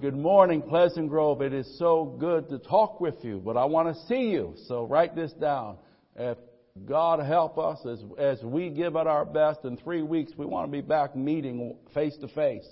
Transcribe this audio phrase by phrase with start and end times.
[0.00, 1.42] Good morning, Pleasant Grove.
[1.42, 4.54] It is so good to talk with you, but I want to see you.
[4.66, 5.76] So write this down.
[6.16, 6.38] If
[6.86, 10.66] God help us as, as we give it our best in three weeks, we want
[10.66, 12.66] to be back meeting face to face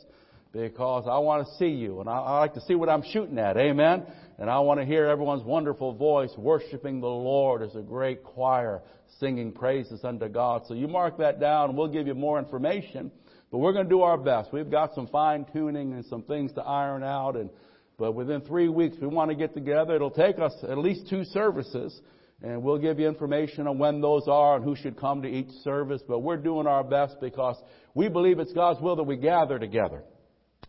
[0.55, 3.39] because I want to see you and I, I like to see what I'm shooting
[3.39, 3.59] at.
[3.59, 4.07] Amen.
[4.39, 8.81] And I want to hear everyone's wonderful voice worshiping the Lord as a great choir
[9.21, 10.63] singing praises unto God.
[10.67, 13.11] So you mark that down we'll give you more information.
[13.51, 14.53] But we're going to do our best.
[14.53, 17.51] We've got some fine tuning and some things to iron out and
[17.99, 19.97] but within three weeks we want to get together.
[19.97, 22.01] It'll take us at least two services
[22.43, 25.51] and we'll give you information on when those are and who should come to each
[25.65, 26.01] service.
[26.07, 27.57] But we're doing our best because
[27.95, 30.05] we believe it's God's will that we gather together.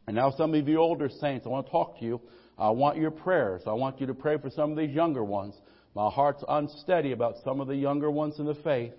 [0.08, 2.20] And now some of you older saints, I want to talk to you.
[2.58, 3.62] I want your prayers.
[3.68, 5.54] I want you to pray for some of these younger ones.
[5.96, 8.94] My heart's unsteady about some of the younger ones in the faith.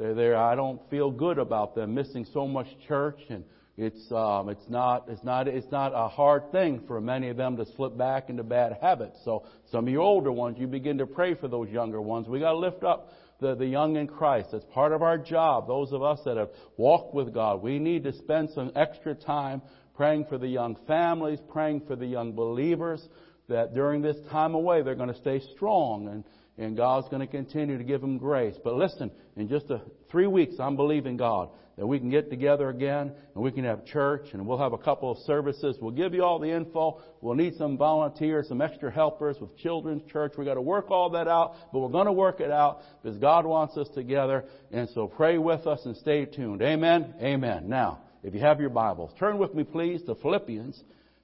[0.00, 0.36] They're there.
[0.38, 3.44] I don't feel good about them missing so much church, and
[3.76, 7.58] it's um, it's not it's not it's not a hard thing for many of them
[7.58, 9.18] to slip back into bad habits.
[9.26, 12.28] So some of you older ones, you begin to pray for those younger ones.
[12.28, 14.48] We got to lift up the, the young in Christ.
[14.52, 15.68] That's part of our job.
[15.68, 19.60] Those of us that have walked with God, we need to spend some extra time
[19.96, 23.06] praying for the young families, praying for the young believers
[23.50, 26.24] that during this time away they're going to stay strong and
[26.60, 28.54] and God's going to continue to give them grace.
[28.62, 29.80] But listen, in just a,
[30.10, 33.86] three weeks, I'm believing God that we can get together again and we can have
[33.86, 35.78] church and we'll have a couple of services.
[35.80, 37.00] We'll give you all the info.
[37.22, 40.34] We'll need some volunteers, some extra helpers with children's church.
[40.36, 43.16] We've got to work all that out, but we're going to work it out because
[43.16, 44.44] God wants us together.
[44.70, 46.60] And so pray with us and stay tuned.
[46.60, 47.14] Amen.
[47.22, 47.70] Amen.
[47.70, 50.78] Now, if you have your Bibles, turn with me please to Philippians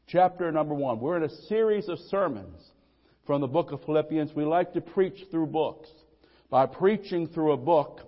[0.07, 0.99] chapter number one.
[0.99, 2.63] We're in a series of sermons
[3.27, 4.33] from the book of Philippians.
[4.35, 5.89] We like to preach through books.
[6.49, 8.01] By preaching through a book,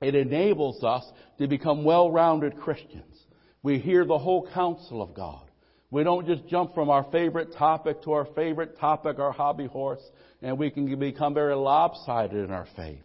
[0.00, 1.04] it enables us
[1.38, 3.14] to become well-rounded Christians.
[3.62, 5.42] We hear the whole counsel of God.
[5.90, 10.02] We don't just jump from our favorite topic to our favorite topic, our hobby horse,
[10.42, 13.02] and we can become very lopsided in our faith.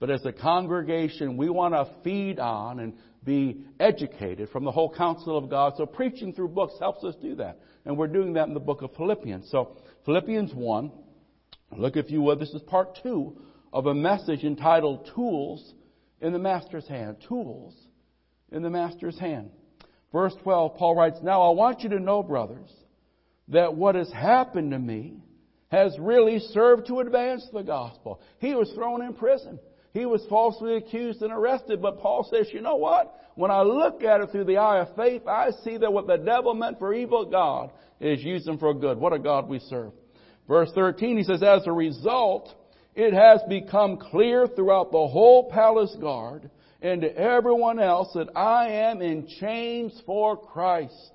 [0.00, 2.94] But as a congregation, we want to feed on and
[3.24, 5.74] be educated from the whole counsel of God.
[5.76, 7.58] So preaching through books helps us do that.
[7.86, 9.50] And we're doing that in the book of Philippians.
[9.50, 10.92] So Philippians 1,
[11.78, 13.36] look if you would, this is part 2
[13.72, 15.74] of a message entitled Tools
[16.20, 17.16] in the Master's Hand.
[17.26, 17.74] Tools
[18.52, 19.50] in the Master's Hand.
[20.12, 22.70] Verse 12, Paul writes, Now I want you to know, brothers,
[23.48, 25.16] that what has happened to me
[25.68, 28.20] has really served to advance the gospel.
[28.38, 29.58] He was thrown in prison.
[29.94, 33.14] He was falsely accused and arrested, but Paul says, you know what?
[33.36, 36.16] When I look at it through the eye of faith, I see that what the
[36.16, 38.98] devil meant for evil, God is using for good.
[38.98, 39.92] What a God we serve.
[40.48, 42.52] Verse 13, he says, as a result,
[42.96, 46.50] it has become clear throughout the whole palace guard
[46.82, 51.12] and to everyone else that I am in chains for Christ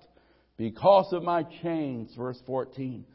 [0.55, 2.13] because of my chains.
[2.17, 3.05] Verse 14.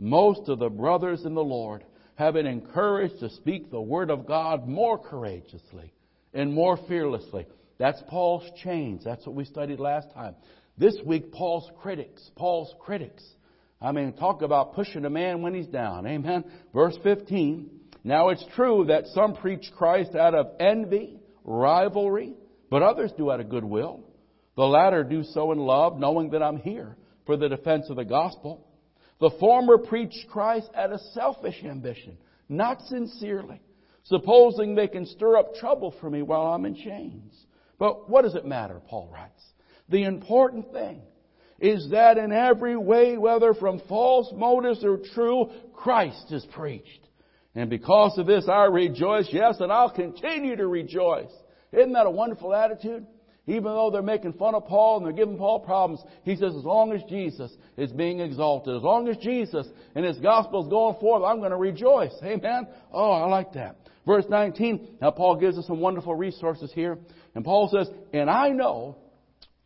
[0.00, 1.84] Most of the brothers in the Lord
[2.22, 5.92] have been encouraged to speak the Word of God more courageously
[6.32, 7.46] and more fearlessly.
[7.78, 9.02] That's Paul's chains.
[9.04, 10.34] That's what we studied last time.
[10.78, 12.30] This week, Paul's critics.
[12.36, 13.24] Paul's critics.
[13.80, 16.06] I mean, talk about pushing a man when he's down.
[16.06, 16.44] Amen.
[16.72, 17.70] Verse 15.
[18.04, 22.34] Now it's true that some preach Christ out of envy, rivalry,
[22.70, 24.04] but others do out of goodwill.
[24.56, 26.96] The latter do so in love, knowing that I'm here
[27.26, 28.66] for the defense of the gospel.
[29.22, 32.18] The former preached Christ out of selfish ambition,
[32.48, 33.62] not sincerely,
[34.02, 37.32] supposing they can stir up trouble for me while I'm in chains.
[37.78, 39.40] But what does it matter, Paul writes?
[39.88, 41.02] The important thing
[41.60, 47.06] is that in every way, whether from false motives or true, Christ is preached.
[47.54, 51.30] And because of this, I rejoice, yes, and I'll continue to rejoice.
[51.70, 53.06] Isn't that a wonderful attitude?
[53.46, 56.64] Even though they're making fun of Paul and they're giving Paul problems, he says, as
[56.64, 59.66] long as Jesus is being exalted, as long as Jesus
[59.96, 62.14] and his gospel is going forth, I'm going to rejoice.
[62.22, 62.68] Amen?
[62.92, 63.76] Oh, I like that.
[64.06, 66.98] Verse 19, now Paul gives us some wonderful resources here.
[67.34, 68.96] And Paul says, and I know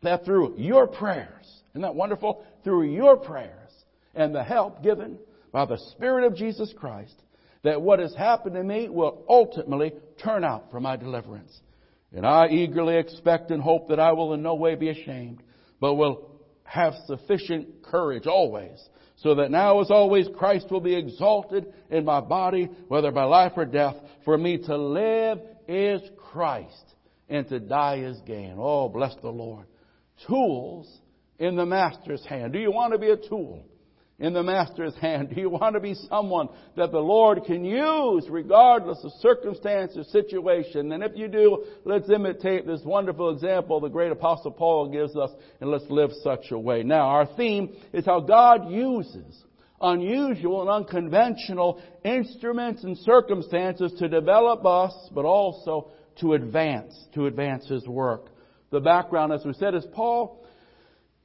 [0.01, 2.43] that through your prayers, isn't that wonderful?
[2.63, 3.71] Through your prayers
[4.15, 5.19] and the help given
[5.51, 7.13] by the Spirit of Jesus Christ,
[7.63, 11.61] that what has happened to me will ultimately turn out for my deliverance.
[12.13, 15.43] And I eagerly expect and hope that I will in no way be ashamed,
[15.79, 16.31] but will
[16.63, 22.21] have sufficient courage always, so that now as always Christ will be exalted in my
[22.21, 23.95] body, whether by life or death.
[24.25, 26.95] For me to live is Christ,
[27.29, 28.55] and to die is gain.
[28.57, 29.65] Oh, bless the Lord.
[30.27, 30.87] Tools
[31.39, 32.53] in the Master's hand.
[32.53, 33.65] Do you want to be a tool
[34.19, 35.33] in the Master's hand?
[35.33, 40.03] Do you want to be someone that the Lord can use regardless of circumstance or
[40.03, 40.91] situation?
[40.91, 45.31] And if you do, let's imitate this wonderful example the great Apostle Paul gives us
[45.61, 46.83] and let's live such a way.
[46.83, 49.43] Now, our theme is how God uses
[49.79, 57.67] unusual and unconventional instruments and circumstances to develop us, but also to advance, to advance
[57.67, 58.29] His work.
[58.71, 60.43] The background, as we said, is Paul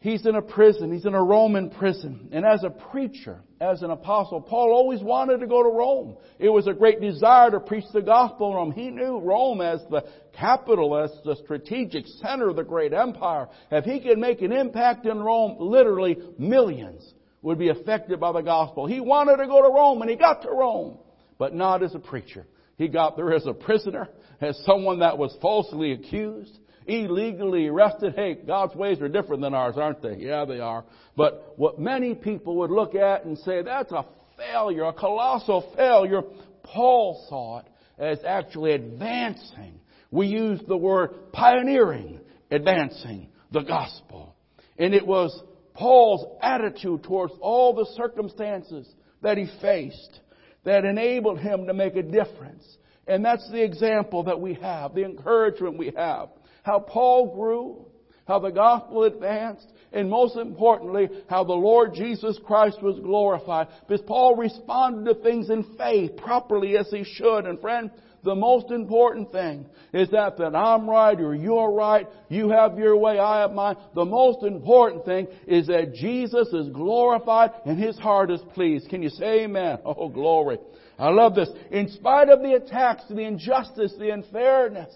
[0.03, 0.93] He's in a prison.
[0.93, 2.29] He's in a Roman prison.
[2.33, 6.17] And as a preacher, as an apostle, Paul always wanted to go to Rome.
[6.41, 8.73] It was a great desire to preach the gospel in Rome.
[8.73, 10.05] He knew Rome as the
[10.37, 13.47] capital, as the strategic center of the great empire.
[13.71, 17.09] If he could make an impact in Rome, literally millions
[17.43, 18.87] would be affected by the gospel.
[18.87, 20.99] He wanted to go to Rome and he got to Rome,
[21.39, 22.45] but not as a preacher.
[22.77, 24.09] He got there as a prisoner,
[24.41, 28.15] as someone that was falsely accused illegally arrested.
[28.15, 30.17] Hey, God's ways are different than ours, aren't they?
[30.17, 30.85] Yeah, they are.
[31.17, 34.05] But what many people would look at and say, that's a
[34.37, 36.23] failure, a colossal failure,
[36.63, 37.67] Paul saw it
[37.99, 39.81] as actually advancing.
[40.11, 42.21] We use the word pioneering,
[42.51, 44.35] advancing the gospel.
[44.79, 45.43] And it was
[45.75, 48.89] Paul's attitude towards all the circumstances
[49.23, 50.21] that he faced
[50.65, 52.65] that enabled him to make a difference.
[53.07, 56.29] And that's the example that we have, the encouragement we have
[56.63, 57.87] how Paul grew,
[58.27, 63.69] how the gospel advanced, and most importantly, how the Lord Jesus Christ was glorified.
[63.87, 67.45] Because Paul responded to things in faith properly as he should.
[67.45, 67.91] And friend,
[68.25, 72.97] the most important thing is that that I'm right or you're right, you have your
[72.97, 73.77] way, I have mine.
[73.95, 78.89] The most important thing is that Jesus is glorified and his heart is pleased.
[78.89, 79.79] Can you say amen?
[79.95, 80.59] Oh, glory.
[80.99, 81.49] I love this.
[81.71, 84.93] In spite of the attacks, the injustice, the unfairness,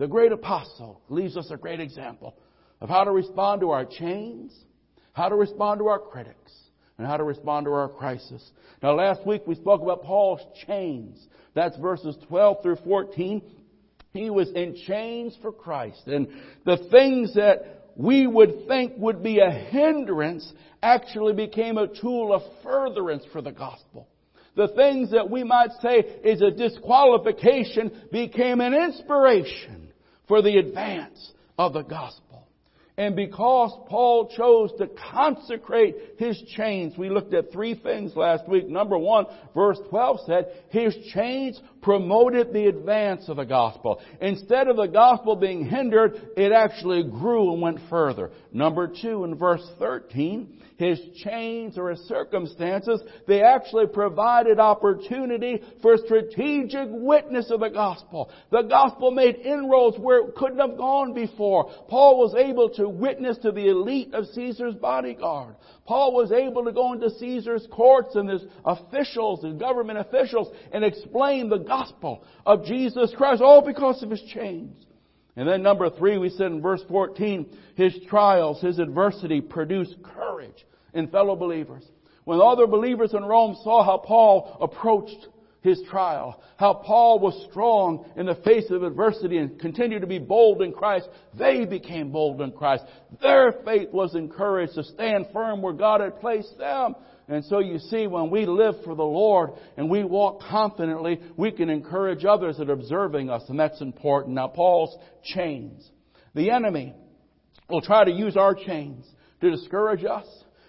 [0.00, 2.34] the great apostle leaves us a great example
[2.80, 4.50] of how to respond to our chains,
[5.12, 6.52] how to respond to our critics,
[6.96, 8.50] and how to respond to our crisis.
[8.82, 11.22] Now last week we spoke about Paul's chains.
[11.54, 13.42] That's verses 12 through 14.
[14.14, 16.06] He was in chains for Christ.
[16.06, 16.28] And
[16.64, 20.50] the things that we would think would be a hindrance
[20.82, 24.08] actually became a tool of furtherance for the gospel
[24.56, 29.79] the things that we might say is a disqualification became an inspiration
[30.30, 32.29] for the advance of the gospel.
[33.00, 38.68] And because Paul chose to consecrate his chains, we looked at three things last week.
[38.68, 39.24] Number one,
[39.54, 44.02] verse 12 said, his chains promoted the advance of the gospel.
[44.20, 48.32] Instead of the gospel being hindered, it actually grew and went further.
[48.52, 55.98] Number two, in verse 13, his chains or his circumstances, they actually provided opportunity for
[55.98, 58.30] strategic witness of the gospel.
[58.50, 61.70] The gospel made inroads where it couldn't have gone before.
[61.88, 65.56] Paul was able to witness to the elite of Caesar's bodyguard.
[65.86, 70.84] Paul was able to go into Caesar's courts and his officials and government officials and
[70.84, 74.76] explain the gospel of Jesus Christ, all because of his chains.
[75.36, 77.46] And then number three, we said in verse 14,
[77.76, 81.84] his trials, his adversity produced courage in fellow believers.
[82.24, 85.28] When other believers in Rome saw how Paul approached
[85.62, 90.18] his trial, how Paul was strong in the face of adversity and continued to be
[90.18, 91.06] bold in Christ,
[91.38, 92.84] they became bold in Christ.
[93.20, 96.94] Their faith was encouraged to stand firm where God had placed them.
[97.28, 101.52] And so you see, when we live for the Lord and we walk confidently, we
[101.52, 104.34] can encourage others that are observing us, and that's important.
[104.34, 105.88] Now, Paul's chains.
[106.34, 106.94] The enemy
[107.68, 109.06] will try to use our chains
[109.42, 110.26] to discourage us,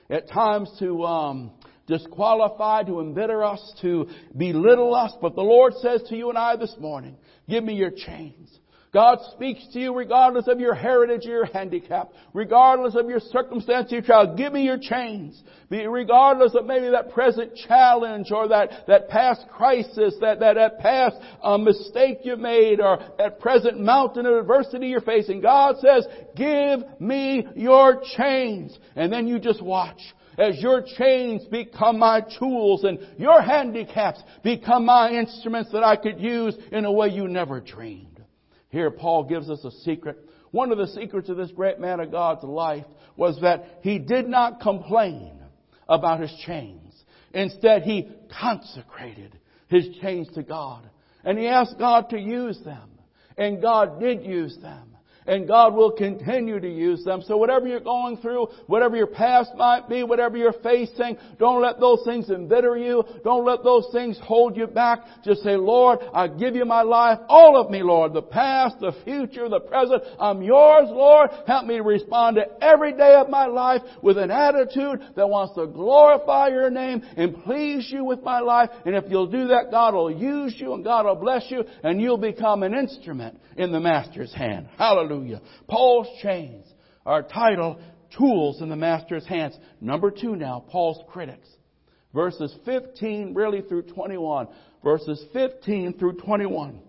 [0.09, 1.51] at times to um,
[1.91, 5.13] disqualify, to embitter us, to belittle us.
[5.21, 8.57] But the Lord says to you and I this morning, give me your chains.
[8.93, 13.89] God speaks to you regardless of your heritage or your handicap, regardless of your circumstance,
[13.89, 14.37] your child.
[14.37, 15.41] Give me your chains.
[15.69, 21.15] Regardless of maybe that present challenge or that, that past crisis, that, that, that past
[21.41, 25.39] uh, mistake you made or that present mountain of adversity you're facing.
[25.39, 28.77] God says, give me your chains.
[28.97, 30.01] And then you just watch
[30.37, 36.19] as your chains become my tools and your handicaps become my instruments that I could
[36.19, 38.23] use in a way you never dreamed.
[38.69, 40.17] Here Paul gives us a secret.
[40.51, 42.85] One of the secrets of this great man of God's life
[43.15, 45.33] was that he did not complain
[45.87, 46.93] about his chains.
[47.33, 48.09] Instead, he
[48.39, 50.89] consecrated his chains to God.
[51.23, 52.89] And he asked God to use them.
[53.37, 54.90] And God did use them.
[55.27, 57.21] And God will continue to use them.
[57.21, 61.79] So whatever you're going through, whatever your past might be, whatever you're facing, don't let
[61.79, 63.03] those things embitter you.
[63.23, 64.99] Don't let those things hold you back.
[65.23, 68.13] Just say, Lord, I give you my life, all of me, Lord.
[68.13, 70.01] The past, the future, the present.
[70.19, 71.29] I'm yours, Lord.
[71.45, 75.53] Help me to respond to every day of my life with an attitude that wants
[75.55, 78.69] to glorify your name and please you with my life.
[78.85, 82.01] And if you'll do that, God will use you and God will bless you and
[82.01, 84.67] you'll become an instrument in the Master's hand.
[84.77, 85.10] Hallelujah.
[85.67, 86.65] Paul's chains
[87.05, 87.81] are titled
[88.17, 89.57] Tools in the Master's Hands.
[89.79, 91.47] Number two now, Paul's critics.
[92.13, 94.47] Verses 15 really through 21.
[94.83, 96.81] Verses 15 through 21.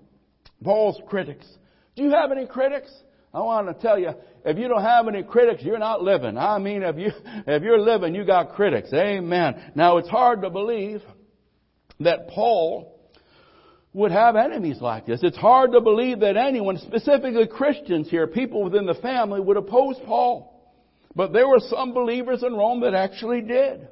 [0.65, 1.47] Paul's critics.
[1.95, 2.93] Do you have any critics?
[3.35, 4.11] I want to tell you,
[4.45, 6.37] if you don't have any critics, you're not living.
[6.37, 7.11] I mean, if you,
[7.47, 8.93] if you're living, you got critics.
[8.93, 9.73] Amen.
[9.75, 11.03] Now it's hard to believe
[12.01, 13.01] that Paul
[13.95, 15.21] would have enemies like this.
[15.23, 19.97] It's hard to believe that anyone, specifically Christians here, people within the family, would oppose
[20.07, 20.49] Paul.
[21.15, 23.89] But there were some believers in Rome that actually did.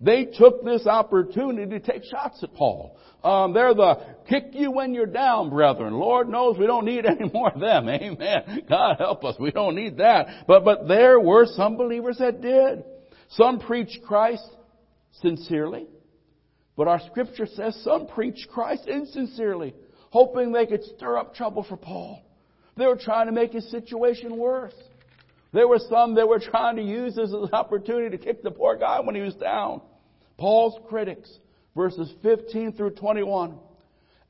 [0.00, 2.98] They took this opportunity to take shots at Paul.
[3.22, 5.94] Um, they're the kick you when you're down, brethren.
[5.94, 7.88] Lord knows we don't need any more of them.
[7.88, 8.62] Amen.
[8.68, 9.36] God help us.
[9.38, 10.46] We don't need that.
[10.48, 12.84] But, but there were some believers that did.
[13.30, 14.46] Some preached Christ
[15.22, 15.86] sincerely.
[16.76, 19.74] But our scripture says some preached Christ insincerely,
[20.10, 22.20] hoping they could stir up trouble for Paul.
[22.76, 24.74] They were trying to make his situation worse.
[25.52, 28.50] There were some that were trying to use this as an opportunity to kick the
[28.50, 29.82] poor guy when he was down.
[30.36, 31.30] Paul's critics,
[31.76, 33.56] verses 15 through 21.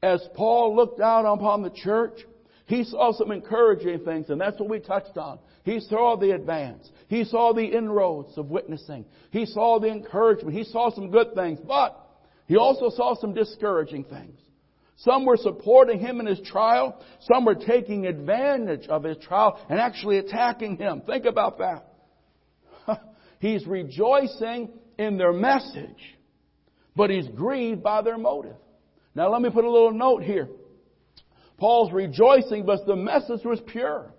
[0.02, 2.18] As Paul looked out upon the church,
[2.66, 5.38] he saw some encouraging things, and that's what we touched on.
[5.64, 6.90] He saw the advance.
[7.08, 9.06] He saw the inroads of witnessing.
[9.30, 10.54] He saw the encouragement.
[10.54, 12.03] He saw some good things, but
[12.46, 14.38] he also saw some discouraging things.
[14.96, 17.00] Some were supporting him in his trial.
[17.20, 21.02] Some were taking advantage of his trial and actually attacking him.
[21.02, 21.88] Think about that.
[23.40, 26.16] he's rejoicing in their message,
[26.94, 28.56] but he's grieved by their motive.
[29.14, 30.48] Now let me put a little note here.
[31.56, 34.12] Paul's rejoicing, but the message was pure.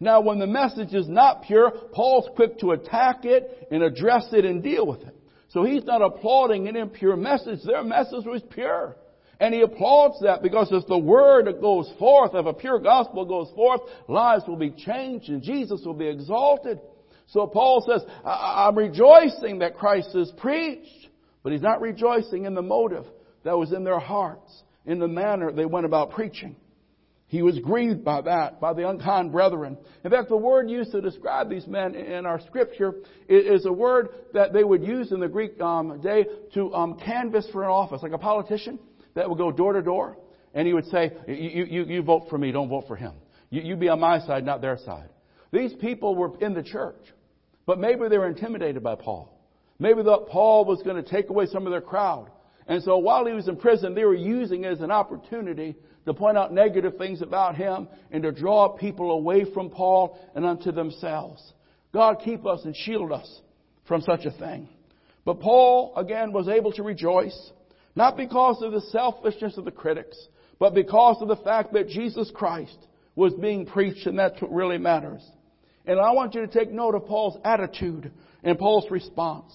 [0.00, 4.44] Now when the message is not pure, Paul's quick to attack it and address it
[4.44, 5.16] and deal with it.
[5.50, 7.60] So he's not applauding an impure message.
[7.64, 8.96] Their message was pure.
[9.40, 13.50] And he applauds that because as the word goes forth, if a pure gospel goes
[13.54, 16.78] forth, lives will be changed and Jesus will be exalted.
[17.26, 21.08] So Paul says, I'm rejoicing that Christ is preached,
[21.42, 23.06] but he's not rejoicing in the motive
[23.44, 26.56] that was in their hearts, in the manner they went about preaching.
[27.30, 29.78] He was grieved by that, by the unkind brethren.
[30.04, 32.96] In fact, the word used to describe these men in our scripture
[33.28, 37.48] is a word that they would use in the Greek um, day to um, canvass
[37.52, 38.80] for an office, like a politician
[39.14, 40.18] that would go door to door,
[40.54, 43.12] and he would say, you, you, you vote for me, don't vote for him.
[43.50, 45.10] You, you be on my side, not their side.
[45.52, 47.04] These people were in the church,
[47.64, 49.40] but maybe they were intimidated by Paul.
[49.78, 52.28] Maybe thought Paul was going to take away some of their crowd.
[52.66, 55.76] And so while he was in prison, they were using it as an opportunity
[56.06, 60.44] to point out negative things about him and to draw people away from Paul and
[60.44, 61.42] unto themselves.
[61.92, 63.40] God keep us and shield us
[63.86, 64.68] from such a thing.
[65.24, 67.50] But Paul, again, was able to rejoice,
[67.94, 70.16] not because of the selfishness of the critics,
[70.58, 72.76] but because of the fact that Jesus Christ
[73.14, 75.22] was being preached, and that's what really matters.
[75.86, 78.12] And I want you to take note of Paul's attitude
[78.44, 79.52] and Paul's response.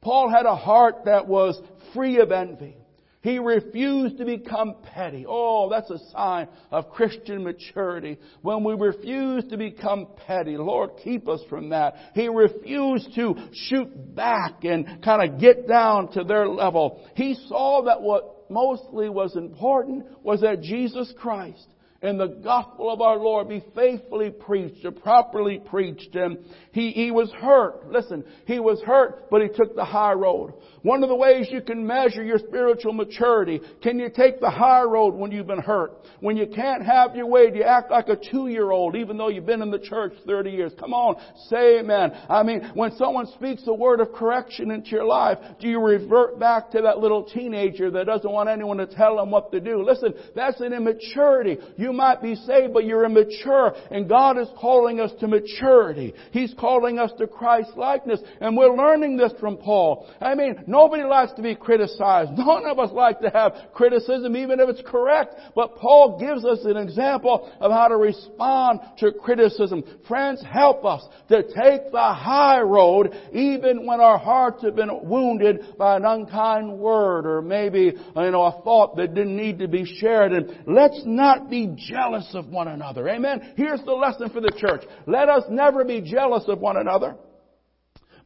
[0.00, 1.60] Paul had a heart that was
[1.92, 2.76] free of envy.
[3.20, 5.26] He refused to become petty.
[5.28, 8.18] Oh, that's a sign of Christian maturity.
[8.42, 11.96] When we refuse to become petty, Lord, keep us from that.
[12.14, 17.04] He refused to shoot back and kind of get down to their level.
[17.16, 21.66] He saw that what mostly was important was that Jesus Christ
[22.00, 26.14] and the gospel of our Lord be faithfully preached or properly preached.
[26.14, 26.38] And
[26.70, 27.90] he, he was hurt.
[27.90, 30.54] Listen, he was hurt, but he took the high road.
[30.82, 34.84] One of the ways you can measure your spiritual maturity, can you take the high
[34.84, 35.92] road when you've been hurt?
[36.20, 39.46] When you can't have your way, do you act like a two-year-old even though you've
[39.46, 40.72] been in the church 30 years?
[40.78, 41.16] Come on,
[41.48, 42.12] say amen.
[42.28, 46.38] I mean, when someone speaks a word of correction into your life, do you revert
[46.38, 49.82] back to that little teenager that doesn't want anyone to tell them what to do?
[49.82, 51.58] Listen, that's an immaturity.
[51.76, 56.14] You might be saved, but you're immature, and God is calling us to maturity.
[56.30, 60.08] He's calling us to Christ likeness, and we're learning this from Paul.
[60.20, 62.32] I mean, Nobody likes to be criticized.
[62.36, 65.34] None of us like to have criticism, even if it's correct.
[65.54, 69.82] But Paul gives us an example of how to respond to criticism.
[70.06, 75.76] Friends, help us to take the high road even when our hearts have been wounded
[75.78, 79.84] by an unkind word or maybe, you know, a thought that didn't need to be
[79.84, 80.32] shared.
[80.32, 83.08] And let's not be jealous of one another.
[83.08, 83.54] Amen.
[83.56, 84.84] Here's the lesson for the church.
[85.06, 87.16] Let us never be jealous of one another,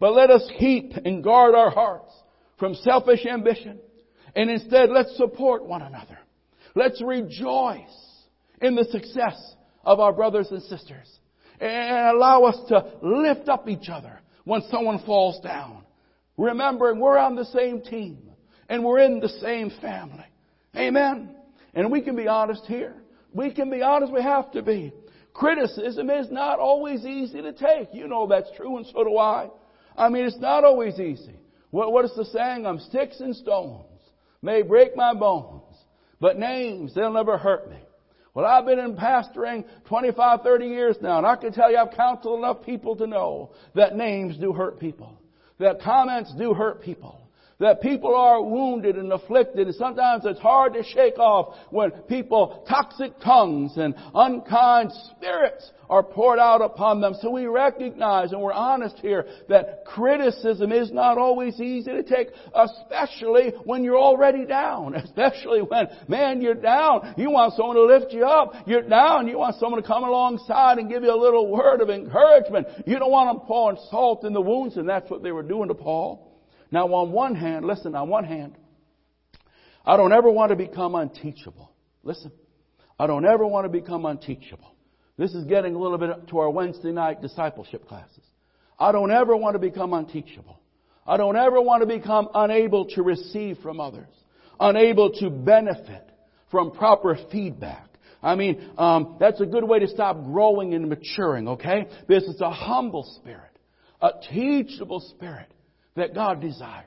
[0.01, 2.13] but let us keep and guard our hearts
[2.59, 3.79] from selfish ambition.
[4.35, 6.19] And instead, let's support one another.
[6.75, 7.81] Let's rejoice
[8.61, 9.55] in the success
[9.85, 11.09] of our brothers and sisters
[11.61, 15.85] and allow us to lift up each other when someone falls down.
[16.37, 18.31] Remembering we're on the same team
[18.69, 20.25] and we're in the same family.
[20.77, 21.37] Amen.
[21.75, 22.95] And we can be honest here.
[23.35, 24.13] We can be honest.
[24.13, 24.93] We have to be.
[25.35, 27.89] Criticism is not always easy to take.
[27.93, 29.49] You know that's true and so do I.
[29.97, 31.37] I mean, it's not always easy.
[31.71, 32.67] What, what is the saying?
[32.67, 33.87] I'm sticks and stones
[34.43, 35.63] may break my bones,
[36.21, 37.79] but names, they'll never hurt me.
[38.35, 41.95] Well, I've been in pastoring 25, 30 years now, and I can tell you I've
[41.95, 45.19] counseled enough people to know that names do hurt people.
[45.59, 47.22] That comments do hurt people
[47.63, 49.69] that people are wounded and afflicted.
[49.69, 56.03] And sometimes it's hard to shake off when people, toxic tongues and unkind spirits are
[56.03, 57.15] poured out upon them.
[57.21, 62.29] So we recognize and we're honest here that criticism is not always easy to take,
[62.53, 64.95] especially when you're already down.
[65.13, 67.15] Especially when, man, you're down.
[67.17, 68.55] You want someone to lift you up.
[68.67, 69.29] You're down.
[69.29, 72.67] You want someone to come alongside and give you a little word of encouragement.
[72.87, 75.69] You don't want them pouring salt in the wounds, and that's what they were doing
[75.69, 76.32] to Paul.
[76.73, 78.57] Now, on one hand, listen, on one hand,
[79.85, 81.71] I don't ever want to become unteachable.
[82.03, 82.33] Listen,
[82.99, 84.75] I don't ever want to become unteachable.
[85.19, 88.25] This is getting a little bit to our Wednesday night discipleship classes.
[88.79, 90.59] I don't ever want to become unteachable.
[91.07, 94.09] I don't ever want to become unable to receive from others,
[94.59, 96.11] unable to benefit
[96.51, 97.89] from proper feedback.
[98.23, 101.87] I mean, um, that's a good way to stop growing and maturing, okay?
[102.07, 103.51] Because it's a humble spirit,
[104.01, 105.53] a teachable spirit
[105.97, 106.87] that God desires.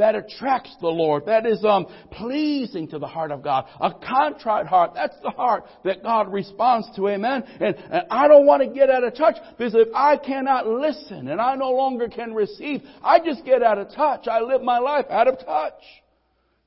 [0.00, 1.26] That attracts the Lord.
[1.26, 3.66] That is um, pleasing to the heart of God.
[3.80, 4.92] A contrite heart.
[4.94, 7.08] That's the heart that God responds to.
[7.08, 7.44] Amen.
[7.60, 11.28] And, and I don't want to get out of touch because if I cannot listen
[11.28, 14.26] and I no longer can receive, I just get out of touch.
[14.26, 15.82] I live my life out of touch.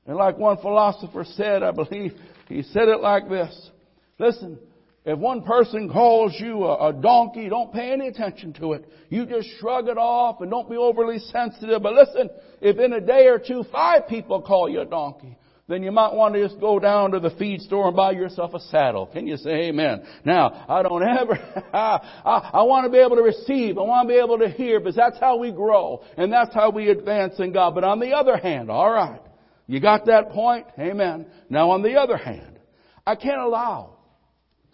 [0.06, 2.12] And like one philosopher said, I believe,
[2.48, 3.70] he said it like this.
[4.18, 4.58] Listen,
[5.04, 8.88] if one person calls you a, a, donkey, don't pay any attention to it.
[9.10, 11.82] You just shrug it off and don't be overly sensitive.
[11.82, 12.30] But listen,
[12.62, 15.36] if in a day or two five people call you a donkey,
[15.68, 18.54] then you might want to just go down to the feed store and buy yourself
[18.54, 19.06] a saddle.
[19.06, 20.04] Can you say amen?
[20.24, 21.38] Now, I don't ever,
[21.72, 23.76] I, I want to be able to receive.
[23.76, 26.70] I want to be able to hear because that's how we grow and that's how
[26.70, 27.74] we advance in God.
[27.74, 29.20] But on the other hand, alright,
[29.66, 30.66] you got that point?
[30.78, 31.26] Amen.
[31.50, 32.58] Now on the other hand,
[33.06, 33.93] I can't allow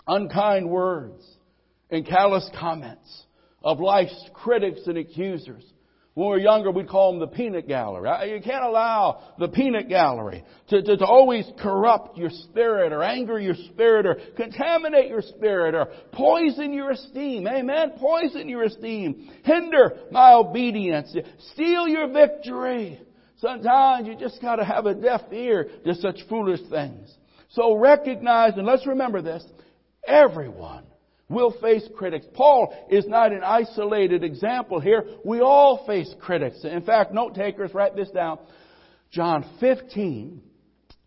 [0.07, 1.23] unkind words
[1.91, 3.25] and callous comments
[3.63, 5.65] of life's critics and accusers.
[6.15, 8.35] When we were younger, we'd call them the peanut gallery.
[8.35, 13.39] You can't allow the peanut gallery to, to, to, always corrupt your spirit or anger
[13.39, 17.47] your spirit or contaminate your spirit or poison your esteem.
[17.47, 17.93] Amen?
[17.97, 19.31] Poison your esteem.
[19.45, 21.15] Hinder my obedience.
[21.53, 23.01] Steal your victory.
[23.39, 27.15] Sometimes you just gotta have a deaf ear to such foolish things.
[27.51, 29.45] So recognize, and let's remember this,
[30.11, 30.85] Everyone
[31.29, 32.27] will face critics.
[32.35, 35.05] Paul is not an isolated example here.
[35.25, 36.65] We all face critics.
[36.65, 38.39] In fact, note takers, write this down.
[39.13, 40.43] John 15,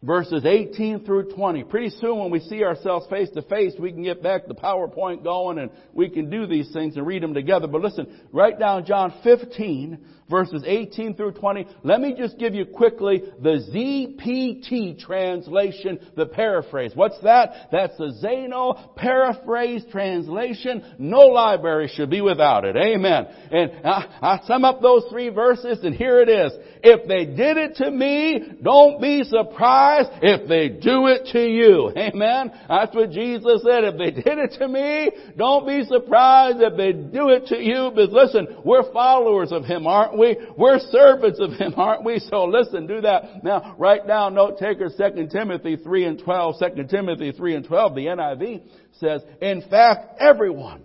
[0.03, 1.63] verses 18 through 20.
[1.63, 5.23] Pretty soon when we see ourselves face to face, we can get back the PowerPoint
[5.23, 7.67] going and we can do these things and read them together.
[7.67, 9.97] But listen, write down John 15,
[10.29, 11.67] verses 18 through 20.
[11.83, 16.91] Let me just give you quickly the ZPT translation, the paraphrase.
[16.95, 17.69] What's that?
[17.71, 20.95] That's the Zeno paraphrase translation.
[20.99, 22.75] No library should be without it.
[22.75, 23.25] Amen.
[23.51, 26.51] And I, I sum up those three verses and here it is.
[26.83, 31.91] If they did it to me, don't be surprised if they do it to you.
[31.95, 32.51] Amen.
[32.67, 33.84] That's what Jesus said.
[33.84, 37.91] If they did it to me, don't be surprised if they do it to you.
[37.93, 40.38] But listen, we're followers of Him, aren't we?
[40.58, 42.19] We're servants of Him, aren't we?
[42.19, 43.43] So listen, do that.
[43.43, 47.95] Now, write down, note taker, 2 Timothy 3 and 12, 2 Timothy 3 and 12,
[47.95, 48.63] the NIV
[48.99, 50.84] says, in fact, everyone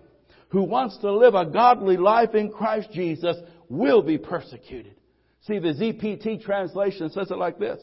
[0.48, 3.36] who wants to live a godly life in Christ Jesus
[3.68, 4.94] will be persecuted.
[5.42, 7.80] See, the ZPT translation says it like this.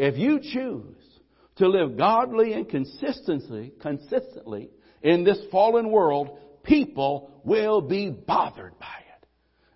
[0.00, 0.96] If you choose
[1.56, 4.70] to live godly and consistently, consistently
[5.02, 9.26] in this fallen world, people will be bothered by it.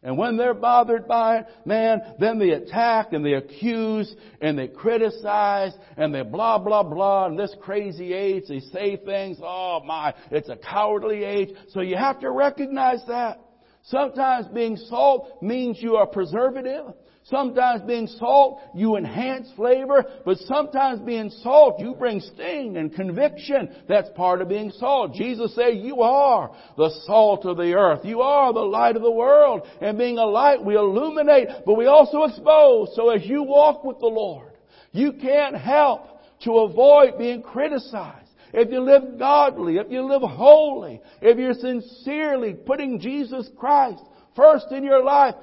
[0.03, 4.67] And when they're bothered by it, man, then they attack and they accuse and they
[4.67, 7.27] criticize and they blah, blah, blah.
[7.27, 11.51] And this crazy age, they say things, oh my, it's a cowardly age.
[11.69, 13.43] So you have to recognize that.
[13.83, 16.95] Sometimes being salt means you are preservative.
[17.31, 23.75] Sometimes being salt, you enhance flavor, but sometimes being salt, you bring sting and conviction.
[23.89, 25.15] That's part of being salt.
[25.15, 28.01] Jesus said, you are the salt of the earth.
[28.05, 29.63] You are the light of the world.
[29.81, 32.91] And being a light, we illuminate, but we also expose.
[32.95, 34.53] So as you walk with the Lord,
[34.93, 38.29] you can't help to avoid being criticized.
[38.53, 44.03] If you live godly, if you live holy, if you're sincerely putting Jesus Christ
[44.37, 45.35] first in your life,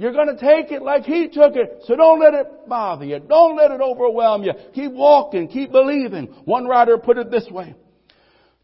[0.00, 1.82] you're going to take it like He took it.
[1.84, 3.18] So don't let it bother you.
[3.18, 4.54] Don't let it overwhelm you.
[4.74, 5.46] Keep walking.
[5.46, 6.28] Keep believing.
[6.46, 7.74] One writer put it this way.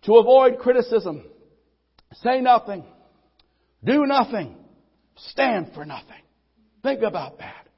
[0.05, 1.27] To avoid criticism,
[2.22, 2.87] say nothing.
[3.85, 4.57] Do nothing.
[5.16, 6.22] Stand for nothing.
[6.83, 7.68] Think about that.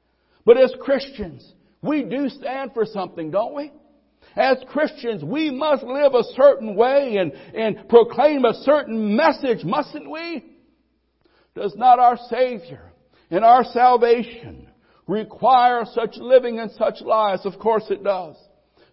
[0.45, 1.45] But as Christians,
[1.81, 3.73] we do stand for something, don't we?
[4.37, 10.09] As Christians, we must live a certain way and, and proclaim a certain message, mustn't
[10.09, 10.45] we?
[11.55, 12.88] Does not our Savior
[13.29, 14.67] and our salvation
[15.07, 17.45] require such living and such lives?
[17.45, 18.35] Of course it does.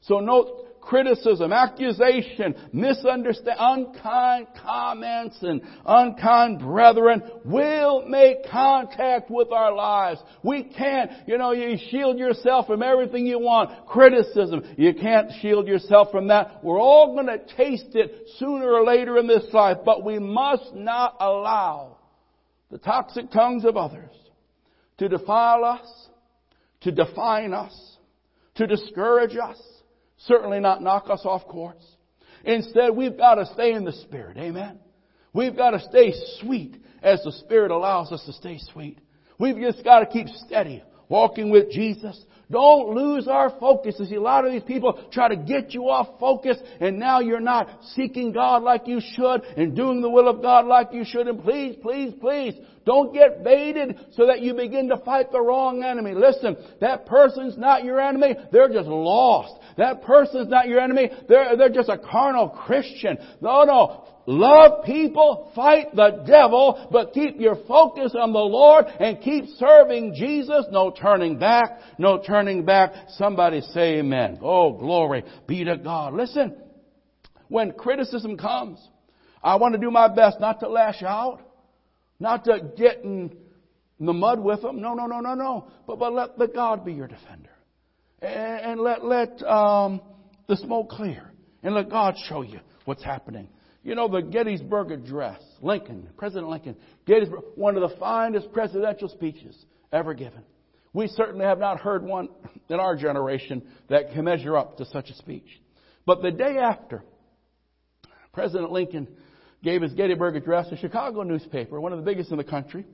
[0.02, 9.74] So note criticism, accusation, misunderstanding, unkind comments and unkind brethren will make contact with our
[9.74, 10.20] lives.
[10.42, 13.86] We can't, you know, you shield yourself from everything you want.
[13.86, 16.62] Criticism, you can't shield yourself from that.
[16.62, 20.72] We're all going to taste it sooner or later in this life, but we must
[20.72, 21.96] not allow
[22.70, 24.10] the toxic tongues of others
[24.98, 26.08] to defile us,
[26.82, 27.96] to define us,
[28.56, 29.60] to discourage us,
[30.18, 31.84] certainly not knock us off course.
[32.44, 34.36] Instead, we've got to stay in the Spirit.
[34.36, 34.78] Amen.
[35.32, 38.98] We've got to stay sweet as the Spirit allows us to stay sweet.
[39.38, 42.18] We've just got to keep steady, walking with Jesus,
[42.50, 43.96] don't lose our focus.
[43.98, 47.18] You see, a lot of these people try to get you off focus and now
[47.18, 51.04] you're not seeking God like you should and doing the will of God like you
[51.04, 51.26] should.
[51.26, 52.54] And please, please, please,
[52.84, 56.14] don't get baited so that you begin to fight the wrong enemy.
[56.14, 58.36] Listen, that person's not your enemy.
[58.52, 59.60] They're just lost.
[59.76, 61.10] That person's not your enemy.
[61.28, 63.18] They're, they're just a carnal Christian.
[63.40, 64.04] No, no.
[64.26, 70.14] Love people, fight the devil, but keep your focus on the Lord and keep serving
[70.14, 70.66] Jesus.
[70.70, 72.92] No turning back, no turning back.
[73.10, 74.38] Somebody say amen.
[74.42, 76.14] Oh, glory be to God.
[76.14, 76.56] Listen,
[77.48, 78.80] when criticism comes,
[79.44, 81.40] I want to do my best not to lash out,
[82.18, 83.30] not to get in
[84.00, 84.80] the mud with them.
[84.80, 85.68] No, no, no, no, no.
[85.86, 87.50] But, but let, let God be your defender.
[88.20, 90.00] And, and let, let um,
[90.48, 91.30] the smoke clear.
[91.62, 93.48] And let God show you what's happening.
[93.86, 96.74] You know, the Gettysburg Address, Lincoln, President Lincoln,
[97.06, 99.56] Gettysburg, one of the finest presidential speeches
[99.92, 100.42] ever given.
[100.92, 102.28] We certainly have not heard one
[102.68, 105.46] in our generation that can measure up to such a speech.
[106.04, 107.04] But the day after
[108.32, 109.06] President Lincoln
[109.62, 112.86] gave his Gettysburg Address, a Chicago newspaper, one of the biggest in the country,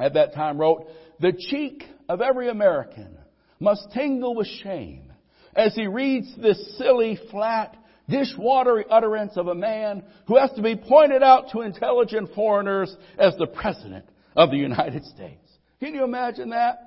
[0.00, 0.88] at that time wrote,
[1.20, 3.16] The cheek of every American
[3.60, 5.12] must tingle with shame
[5.54, 7.76] as he reads this silly, flat,
[8.08, 13.36] dishwatery utterance of a man who has to be pointed out to intelligent foreigners as
[13.36, 14.04] the President
[14.36, 15.46] of the United States.
[15.80, 16.78] Can you imagine that?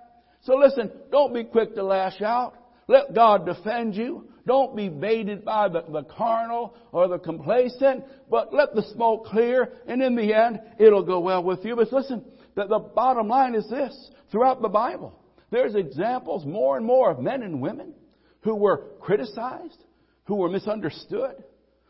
[0.43, 2.55] So listen, don't be quick to lash out.
[2.87, 4.27] Let God defend you.
[4.45, 9.71] Don't be baited by the, the carnal or the complacent, but let the smoke clear,
[9.87, 11.75] and in the end, it'll go well with you.
[11.75, 14.09] But listen, the, the bottom line is this.
[14.31, 15.13] Throughout the Bible,
[15.51, 17.93] there's examples more and more of men and women
[18.41, 19.77] who were criticized,
[20.25, 21.43] who were misunderstood,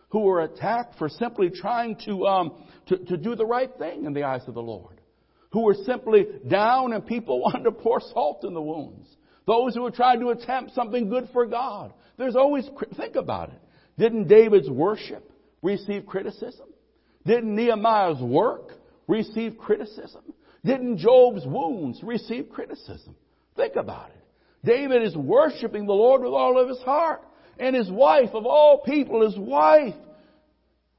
[0.10, 4.14] who were attacked for simply trying to, um, to, to do the right thing in
[4.14, 5.00] the eyes of the Lord,
[5.52, 9.08] who were simply down and people wanted to pour salt in the wounds.
[9.48, 11.94] Those who were trying to attempt something good for God.
[12.18, 13.60] There's always, think about it.
[13.98, 16.68] Didn't David's worship receive criticism?
[17.26, 18.74] Didn't Nehemiah's work
[19.08, 20.22] receive criticism?
[20.64, 23.16] Didn't Job's wounds receive criticism?
[23.56, 24.18] Think about it.
[24.64, 27.22] David is worshiping the Lord with all of his heart.
[27.62, 29.94] And his wife, of all people, his wife,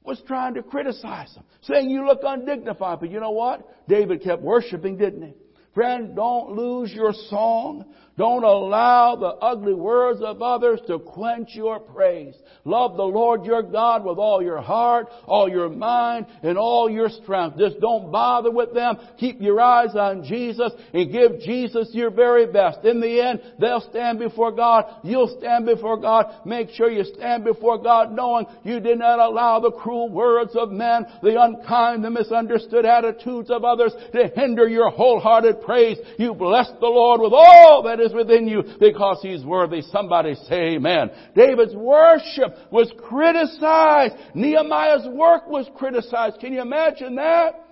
[0.01, 3.01] was trying to criticize him, saying, You look undignified.
[3.01, 3.87] But you know what?
[3.89, 5.33] David kept worshiping, didn't he?
[5.73, 7.85] Friend, don't lose your song.
[8.15, 12.35] Don't allow the ugly words of others to quench your praise.
[12.63, 17.09] Love the Lord your God with all your heart, all your mind, and all your
[17.09, 17.57] strength.
[17.57, 18.97] Just don't bother with them.
[19.17, 22.85] Keep your eyes on Jesus and give Jesus your very best.
[22.85, 24.85] In the end, they'll stand before God.
[25.03, 26.27] You'll stand before God.
[26.45, 30.69] Make sure you stand before God knowing you did not allow the cruel words of
[30.69, 35.97] men, the unkind, the misunderstood attitudes of others to hinder your wholehearted praise.
[36.17, 39.81] You bless the Lord with all that is within you because He's worthy.
[39.81, 41.11] Somebody say amen.
[41.35, 44.15] David's worship was criticized.
[44.33, 46.39] Nehemiah's work was criticized.
[46.39, 47.63] Can you imagine that?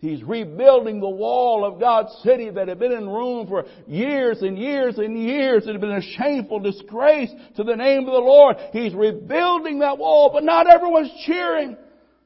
[0.00, 4.56] He's rebuilding the wall of God's city that had been in ruin for years and
[4.56, 5.66] years and years.
[5.66, 8.56] It had been a shameful disgrace to the name of the Lord.
[8.72, 11.76] He's rebuilding that wall, but not everyone's cheering.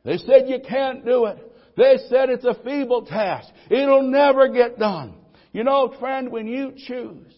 [0.05, 1.52] They said you can't do it.
[1.77, 3.49] They said it's a feeble task.
[3.71, 5.15] It'll never get done.
[5.53, 7.33] You know, friend, when you choose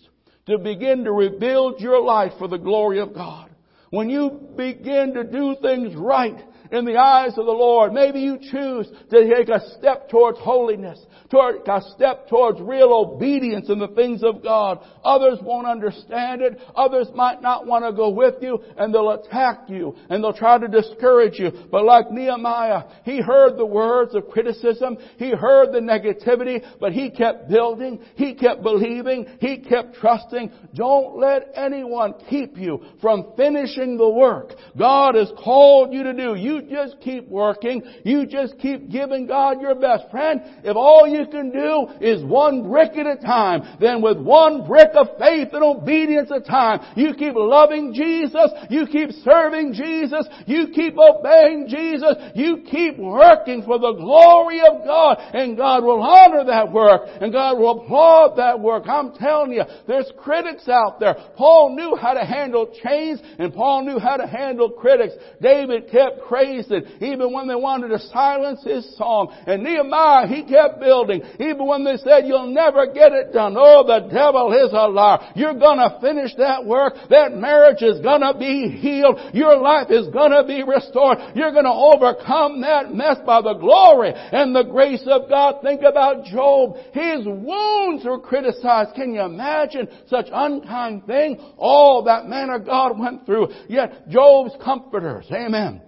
[0.47, 3.51] to begin to rebuild your life for the glory of God,
[3.90, 6.38] when you begin to do things right,
[6.75, 7.92] in the eyes of the Lord.
[7.92, 10.99] Maybe you choose to take a step towards holiness,
[11.35, 14.79] toward step towards real obedience in the things of God.
[15.05, 16.59] Others won't understand it.
[16.77, 20.59] Others might not want to go with you and they'll attack you and they'll try
[20.59, 21.51] to discourage you.
[21.70, 24.97] But like Nehemiah, he heard the words of criticism.
[25.16, 28.01] He heard the negativity, but he kept building.
[28.14, 29.27] He kept believing.
[29.40, 30.53] He kept trusting.
[30.75, 36.35] Don't let anyone keep you from finishing the work God has called you to do.
[36.35, 37.83] You just keep working.
[38.05, 40.11] You just keep giving God your best.
[40.11, 44.67] Friend, if all you can do is one brick at a time, then with one
[44.67, 49.73] brick of faith and obedience at a time, you keep loving Jesus, you keep serving
[49.73, 55.85] Jesus, you keep obeying Jesus, you keep working for the glory of God, and God
[55.85, 58.85] will honor that work, and God will applaud that work.
[58.87, 61.17] I'm telling you, there's critics out there.
[61.37, 65.15] Paul knew how to handle chains, and Paul knew how to handle critics.
[65.41, 69.35] David kept praising even when they wanted to silence his song.
[69.47, 73.57] And Nehemiah, he kept building, even when they said, you'll never get it done.
[73.57, 75.33] Oh, the devil is a liar.
[75.35, 76.95] You're gonna finish that work.
[77.11, 79.19] That marriage is gonna be healed.
[79.33, 81.19] Your life is gonna be restored.
[81.35, 85.61] You're gonna overcome that mess by the glory and the grace of God.
[85.62, 86.77] Think about Job.
[86.93, 88.95] His wounds were criticized.
[88.95, 91.38] Can you imagine such unkind thing?
[91.57, 93.49] All that man of God went through.
[93.69, 95.83] Yet Job's comforters, amen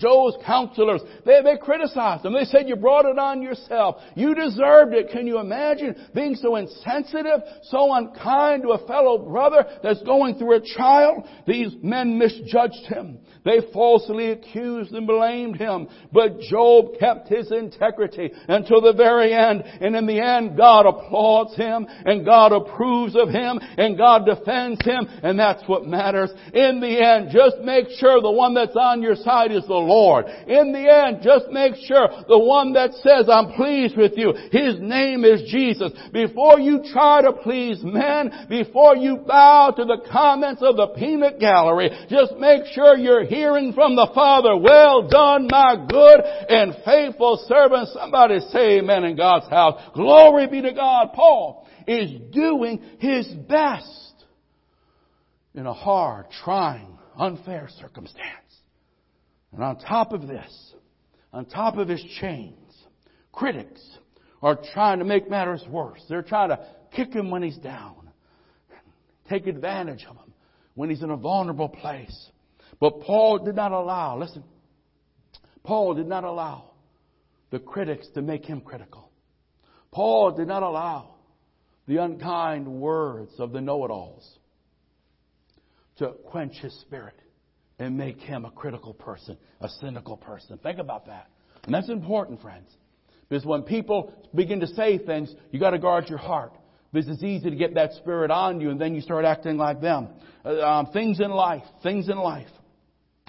[0.00, 2.32] Job's counselors, they, they criticized him.
[2.32, 3.96] They said, you brought it on yourself.
[4.14, 5.10] You deserved it.
[5.10, 10.56] Can you imagine being so insensitive, so unkind to a fellow brother that's going through
[10.56, 11.28] a trial?
[11.46, 13.18] These men misjudged him.
[13.44, 15.88] They falsely accused and blamed him.
[16.12, 19.62] But Job kept his integrity until the very end.
[19.80, 24.84] And in the end, God applauds him and God approves of him and God defends
[24.84, 25.06] him.
[25.22, 26.30] And that's what matters.
[26.52, 30.26] In the end, just make sure the one that's on your side is the Lord.
[30.46, 34.80] In the end, just make sure the one that says, I'm pleased with you, his
[34.80, 35.92] name is Jesus.
[36.12, 41.38] Before you try to please men, before you bow to the comments of the peanut
[41.38, 47.42] gallery, just make sure you're hearing from the Father, well done my good and faithful
[47.46, 47.88] servant.
[47.94, 49.80] Somebody say amen in God's house.
[49.94, 51.12] Glory be to God.
[51.14, 54.24] Paul is doing his best
[55.54, 58.26] in a hard, trying, unfair circumstance.
[59.52, 60.72] And on top of this,
[61.32, 62.56] on top of his chains,
[63.32, 63.80] critics
[64.42, 66.00] are trying to make matters worse.
[66.08, 68.10] They're trying to kick him when he's down,
[69.28, 70.32] take advantage of him
[70.74, 72.30] when he's in a vulnerable place.
[72.80, 74.42] But Paul did not allow, listen,
[75.62, 76.70] Paul did not allow
[77.50, 79.10] the critics to make him critical.
[79.92, 81.14] Paul did not allow
[81.86, 84.38] the unkind words of the know it alls
[85.98, 87.20] to quench his spirit
[87.78, 90.56] and make him a critical person, a cynical person.
[90.58, 91.28] Think about that.
[91.64, 92.70] And that's important, friends.
[93.28, 96.52] Because when people begin to say things, you got to guard your heart.
[96.92, 99.80] Because it's easy to get that spirit on you and then you start acting like
[99.80, 100.08] them.
[100.44, 102.48] Uh, um, things in life, things in life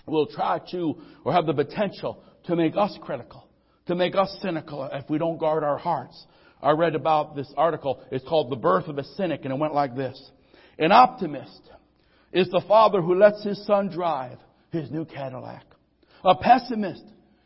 [0.06, 3.48] will try to, or have the potential to make us critical,
[3.88, 6.26] to make us cynical if we don't guard our hearts.
[6.62, 8.04] I read about this article.
[8.12, 10.32] It's called The Birth of a Cynic, and it went like this.
[10.78, 11.62] An optimist
[12.32, 14.38] is the father who lets his son drive
[14.72, 15.66] his new Cadillac.
[16.24, 17.04] A pessimist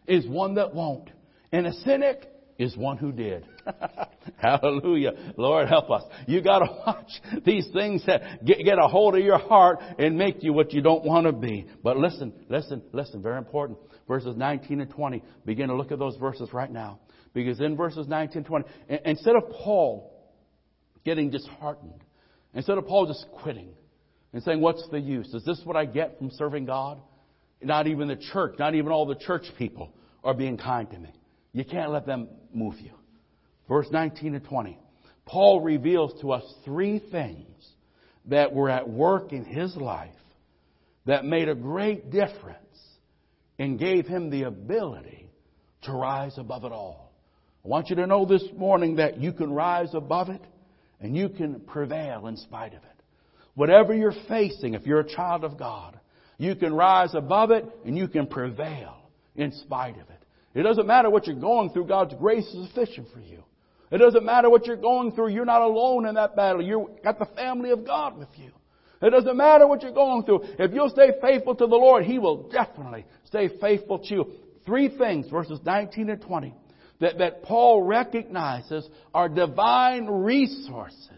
[0.07, 1.09] is one that won't.
[1.51, 3.45] And a cynic is one who did.
[4.37, 5.33] Hallelujah.
[5.37, 6.03] Lord help us.
[6.27, 7.11] You gotta watch
[7.43, 10.81] these things that get, get a hold of your heart and make you what you
[10.81, 11.67] don't want to be.
[11.83, 13.79] But listen, listen, listen, very important.
[14.07, 15.23] Verses 19 and 20.
[15.45, 16.99] Begin to look at those verses right now.
[17.33, 18.65] Because in verses 19 and 20,
[19.03, 20.13] instead of Paul
[21.03, 22.01] getting disheartened,
[22.53, 23.69] instead of Paul just quitting
[24.31, 25.33] and saying, what's the use?
[25.33, 26.99] Is this what I get from serving God?
[27.61, 31.09] Not even the church, not even all the church people are being kind to me.
[31.55, 32.91] You can't let them move you.
[33.69, 34.77] Verse 19 to 20.
[35.25, 37.65] Paul reveals to us three things
[38.25, 40.11] that were at work in his life
[41.05, 42.59] that made a great difference
[43.57, 45.29] and gave him the ability
[45.83, 47.13] to rise above it all.
[47.63, 50.41] I want you to know this morning that you can rise above it
[50.99, 53.03] and you can prevail in spite of it.
[53.53, 55.97] Whatever you're facing, if you're a child of God,
[56.37, 58.97] you can rise above it and you can prevail
[59.37, 60.14] in spite of it.
[60.55, 63.43] It doesn't matter what you're going through, God's grace is sufficient for you.
[63.91, 66.61] It doesn't matter what you're going through, you're not alone in that battle.
[66.61, 68.51] You've got the family of God with you.
[69.01, 70.43] It doesn't matter what you're going through.
[70.57, 74.31] If you'll stay faithful to the Lord, He will definitely stay faithful to you.
[74.65, 76.53] Three things, verses 19 and 20,
[77.01, 81.09] that, that Paul recognizes are divine resources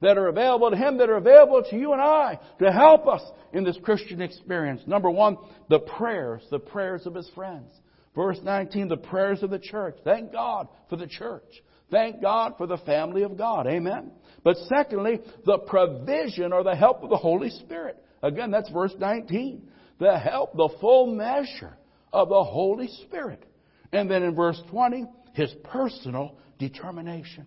[0.00, 3.22] that are available to him, that are available to you and I to help us
[3.52, 4.82] in this Christian experience.
[4.86, 5.36] Number one,
[5.68, 7.72] the prayers, the prayers of his friends.
[8.16, 9.96] Verse 19, the prayers of the church.
[10.02, 11.62] Thank God for the church.
[11.90, 13.66] Thank God for the family of God.
[13.66, 14.10] Amen.
[14.42, 18.02] But secondly, the provision or the help of the Holy Spirit.
[18.22, 19.68] Again, that's verse 19.
[19.98, 21.76] The help, the full measure
[22.12, 23.44] of the Holy Spirit.
[23.92, 27.46] And then in verse 20, his personal determination.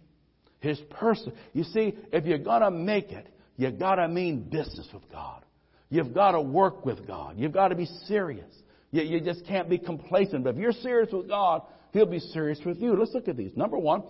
[0.59, 1.33] His person.
[1.53, 3.27] You see, if you're gonna make it,
[3.57, 5.43] you gotta mean business with God.
[5.89, 7.37] You've gotta work with God.
[7.37, 8.53] You've gotta be serious.
[8.91, 10.43] You, you just can't be complacent.
[10.43, 12.95] But if you're serious with God, He'll be serious with you.
[12.95, 13.55] Let's look at these.
[13.55, 14.03] Number one,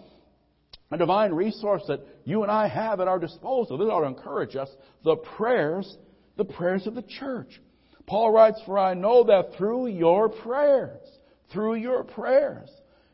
[0.91, 3.77] a divine resource that you and I have at our disposal.
[3.77, 4.69] This ought to encourage us.
[5.03, 5.97] The prayers,
[6.37, 7.61] the prayers of the church.
[8.07, 10.99] Paul writes, For I know that through your prayers,
[11.53, 12.69] through your prayers,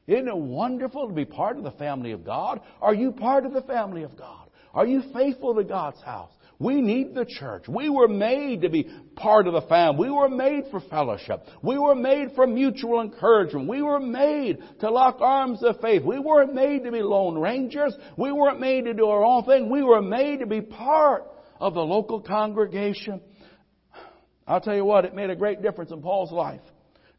[0.08, 2.62] isn't it wonderful to be part of the family of God?
[2.82, 4.50] Are you part of the family of God?
[4.74, 6.32] Are you faithful to God's house?
[6.58, 7.68] We need the church.
[7.68, 10.08] We were made to be part of the family.
[10.08, 11.46] We were made for fellowship.
[11.62, 13.68] We were made for mutual encouragement.
[13.68, 16.04] We were made to lock arms of faith.
[16.04, 17.94] We weren't made to be lone rangers.
[18.18, 19.70] We weren't made to do our own thing.
[19.70, 21.26] We were made to be part
[21.60, 23.20] of the local congregation.
[24.48, 26.62] I'll tell you what, it made a great difference in Paul's life,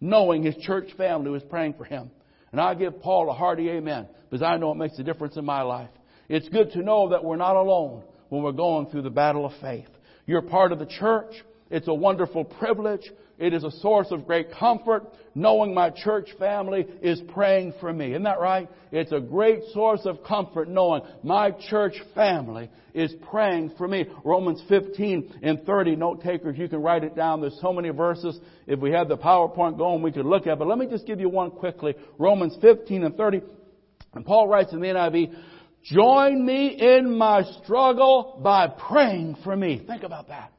[0.01, 2.11] knowing his church family was praying for him.
[2.53, 5.45] And I give Paul a hearty amen because I know it makes a difference in
[5.45, 5.91] my life.
[6.29, 9.53] It's good to know that we're not alone when we're going through the battle of
[9.61, 9.89] faith.
[10.27, 11.35] You're part of the church.
[11.71, 13.11] It's a wonderful privilege.
[13.39, 18.13] It is a source of great comfort knowing my church family is praying for me.
[18.13, 18.69] Isn't that right?
[18.91, 24.07] It's a great source of comfort knowing my church family is praying for me.
[24.25, 27.43] Romans 15 and 30, note takers, you can write it down.
[27.43, 28.41] There's so many verses.
[28.67, 31.21] If we had the PowerPoint going, we could look at, but let me just give
[31.21, 31.95] you one quickly.
[32.19, 33.43] Romans 15 and 30.
[34.15, 35.35] And Paul writes in the NIV,
[35.87, 39.83] join me in my struggle by praying for me.
[39.87, 40.53] Think about that.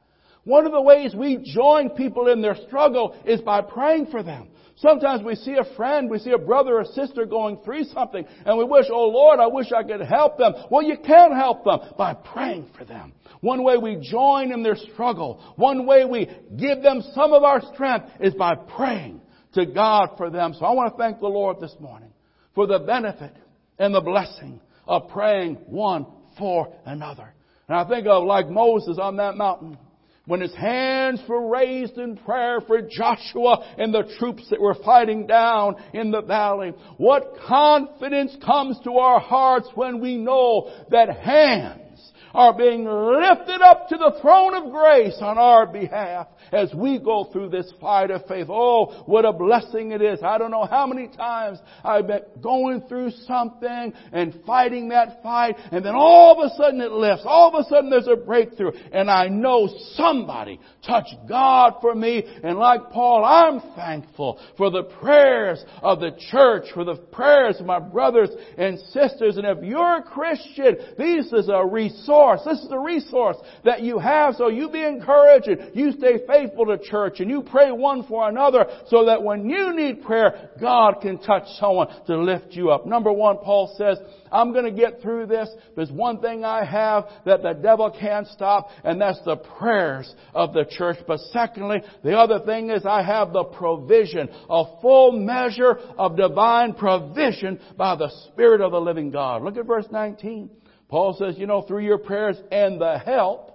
[0.44, 4.48] One of the ways we join people in their struggle is by praying for them.
[4.76, 8.56] Sometimes we see a friend, we see a brother or sister going through something, and
[8.56, 10.54] we wish, oh Lord, I wish I could help them.
[10.70, 13.12] Well, you can help them by praying for them.
[13.40, 17.60] One way we join in their struggle, one way we give them some of our
[17.74, 19.20] strength is by praying
[19.54, 20.54] to God for them.
[20.54, 22.10] So I want to thank the Lord this morning
[22.54, 23.34] for the benefit
[23.78, 26.06] and the blessing of praying one
[26.38, 27.32] for another.
[27.68, 29.78] And I think of like Moses on that mountain
[30.24, 35.26] when his hands were raised in prayer for Joshua and the troops that were fighting
[35.26, 36.72] down in the valley.
[36.98, 41.87] What confidence comes to our hearts when we know that hands
[42.34, 47.28] are being lifted up to the throne of grace on our behalf as we go
[47.32, 48.46] through this fight of faith.
[48.48, 50.20] Oh, what a blessing it is.
[50.22, 55.56] I don't know how many times I've been going through something and fighting that fight
[55.72, 57.24] and then all of a sudden it lifts.
[57.26, 62.24] All of a sudden there's a breakthrough and I know somebody touched God for me
[62.42, 67.66] and like Paul, I'm thankful for the prayers of the church, for the prayers of
[67.66, 69.36] my brothers and sisters.
[69.36, 72.17] And if you're a Christian, this is a resource.
[72.44, 76.66] This is a resource that you have so you be encouraged and you stay faithful
[76.66, 80.96] to church and you pray one for another so that when you need prayer, God
[81.00, 82.86] can touch someone to lift you up.
[82.86, 83.98] Number one, Paul says,
[84.32, 85.48] I'm going to get through this.
[85.76, 90.52] There's one thing I have that the devil can't stop, and that's the prayers of
[90.52, 90.98] the church.
[91.06, 96.74] But secondly, the other thing is I have the provision, a full measure of divine
[96.74, 99.42] provision by the Spirit of the living God.
[99.42, 100.50] Look at verse 19.
[100.88, 103.54] Paul says, you know, through your prayers and the help,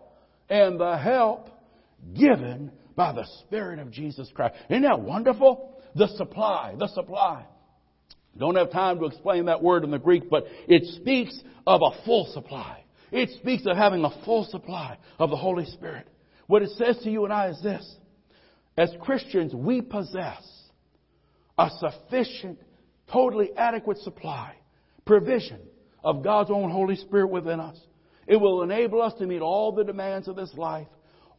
[0.49, 1.49] and the help
[2.15, 4.55] given by the Spirit of Jesus Christ.
[4.69, 5.81] Isn't that wonderful?
[5.95, 7.45] The supply, the supply.
[8.37, 12.03] Don't have time to explain that word in the Greek, but it speaks of a
[12.03, 12.83] full supply.
[13.11, 16.07] It speaks of having a full supply of the Holy Spirit.
[16.47, 17.95] What it says to you and I is this.
[18.75, 20.43] As Christians, we possess
[21.57, 22.59] a sufficient,
[23.11, 24.55] totally adequate supply,
[25.05, 25.59] provision
[26.03, 27.77] of God's own Holy Spirit within us.
[28.27, 30.87] It will enable us to meet all the demands of this life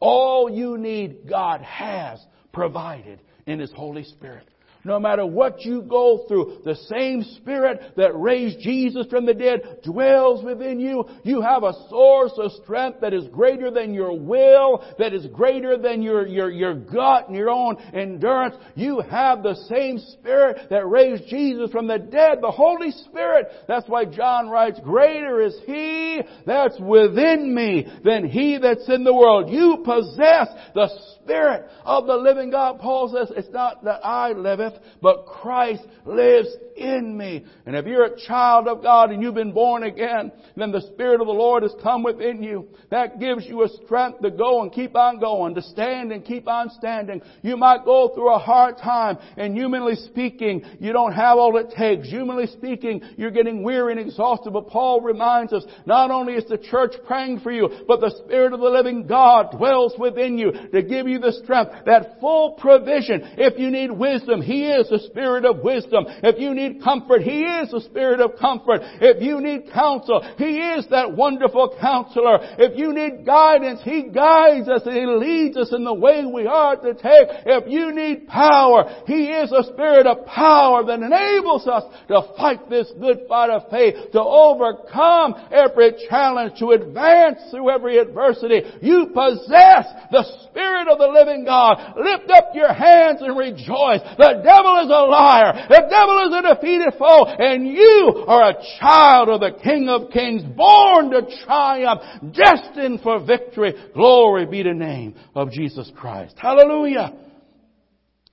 [0.01, 2.21] all you need, God has
[2.53, 4.47] provided in His Holy Spirit.
[4.85, 9.79] No matter what you go through, the same Spirit that raised Jesus from the dead
[9.83, 11.07] dwells within you.
[11.23, 15.79] You have a source of strength that is greater than your will, that is greater
[15.79, 18.57] than your, your, your gut and your own endurance.
[18.75, 23.47] You have the same Spirit that raised Jesus from the dead, the Holy Spirit.
[23.67, 29.15] That's why John writes, greater is He that's within me than He that's in the
[29.15, 29.51] world.
[29.51, 30.89] You possess the
[31.25, 32.79] Spirit of the living God.
[32.79, 37.45] Paul says, it's not that I liveth, but Christ lives in me.
[37.67, 41.21] And if you're a child of God and you've been born again, then the Spirit
[41.21, 42.69] of the Lord has come within you.
[42.91, 46.47] That gives you a strength to go and keep on going, to stand and keep
[46.47, 47.23] on standing.
[47.43, 51.73] You might go through a hard time and humanly speaking, you don't have all it
[51.77, 52.09] takes.
[52.09, 54.53] Humanly speaking, you're getting weary and exhausted.
[54.53, 58.53] But Paul reminds us, not only is the church praying for you, but the Spirit
[58.53, 63.23] of the living God dwells within you to give you the strength, that full provision.
[63.37, 66.07] If you need wisdom, He is the Spirit of wisdom.
[66.23, 68.81] If you need comfort, He is the Spirit of comfort.
[69.01, 72.39] If you need counsel, He is that wonderful counselor.
[72.59, 76.47] If you need guidance, He guides us and He leads us in the way we
[76.47, 77.29] are to take.
[77.47, 82.69] If you need power, He is a Spirit of power that enables us to fight
[82.69, 88.63] this good fight of faith, to overcome every challenge, to advance through every adversity.
[88.81, 91.95] You possess the Spirit of the living God.
[91.97, 94.01] Lift up your hands and rejoice.
[94.19, 95.67] The devil is a liar.
[95.69, 97.27] The devil is a defeated foe.
[97.27, 102.01] And you are a child of the King of Kings, born to triumph,
[102.33, 103.75] destined for victory.
[103.95, 106.37] Glory be the name of Jesus Christ.
[106.39, 107.13] Hallelujah.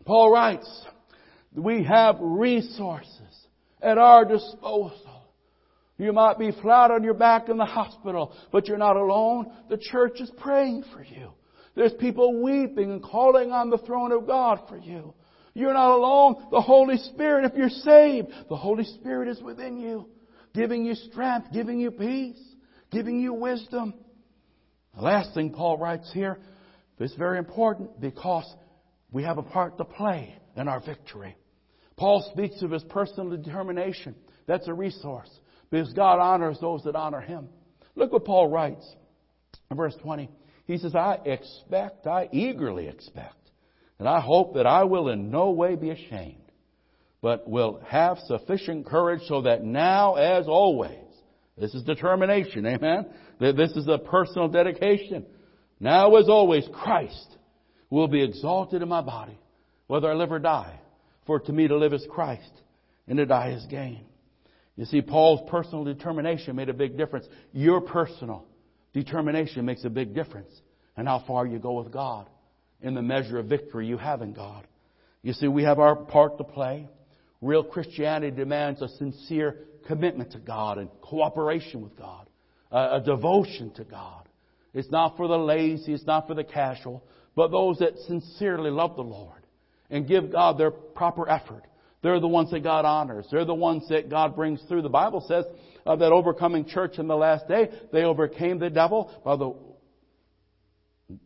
[0.06, 0.86] Paul writes,
[1.56, 3.48] we have resources
[3.82, 5.26] at our disposal.
[5.98, 9.52] You might be flat on your back in the hospital, but you're not alone.
[9.70, 11.32] The church is praying for you.
[11.76, 15.14] There's people weeping and calling on the throne of God for you.
[15.54, 16.48] You're not alone.
[16.52, 20.10] The Holy Spirit, if you're saved, the Holy Spirit is within you,
[20.54, 22.42] giving you strength, giving you peace,
[22.92, 23.94] giving you wisdom.
[24.96, 26.38] The last thing Paul writes here
[27.00, 28.46] is very important because
[29.12, 31.36] we have a part to play in our victory.
[31.98, 34.16] Paul speaks of his personal determination.
[34.48, 35.30] That's a resource
[35.70, 37.50] because God honors those that honor him.
[37.96, 38.86] Look what Paul writes
[39.70, 40.30] in verse 20.
[40.72, 43.52] He says, I expect, I eagerly expect,
[44.00, 46.50] and I hope that I will in no way be ashamed,
[47.22, 50.96] but will have sufficient courage so that now as always,
[51.58, 53.08] this is determination, amen?
[53.38, 55.26] This is a personal dedication.
[55.82, 57.36] Now as always, Christ
[57.90, 59.38] will be exalted in my body,
[59.88, 60.80] whether I live or die.
[61.26, 62.54] For to me to live is Christ,
[63.10, 64.06] and to die is gain.
[64.78, 67.28] You see, Paul's personal determination made a big difference.
[67.52, 68.46] Your personal
[68.94, 70.52] Determination makes a big difference
[70.98, 72.30] in how far you go with God,
[72.82, 74.68] in the measure of victory you have in God.
[75.22, 76.90] You see, we have our part to play.
[77.42, 82.28] Real Christianity demands a sincere commitment to God and cooperation with God,
[82.72, 84.28] a, devotion to God.
[84.74, 87.04] It's not for the lazy, it's not for the casual,
[87.36, 89.42] but those that sincerely love the Lord
[89.90, 91.64] and give God their proper effort.
[92.02, 93.28] They're the ones that God honors.
[93.32, 94.82] They're the ones that God brings through.
[94.82, 95.46] The Bible says
[95.86, 97.70] of that overcoming church in the last day.
[97.92, 99.54] They overcame the devil by the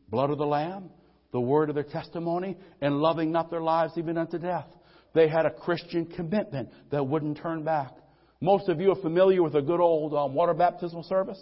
[0.09, 0.89] blood of the Lamb,
[1.31, 4.67] the word of their testimony, and loving not their lives even unto death.
[5.13, 7.93] They had a Christian commitment that wouldn't turn back.
[8.41, 11.41] Most of you are familiar with a good old um, water baptismal service.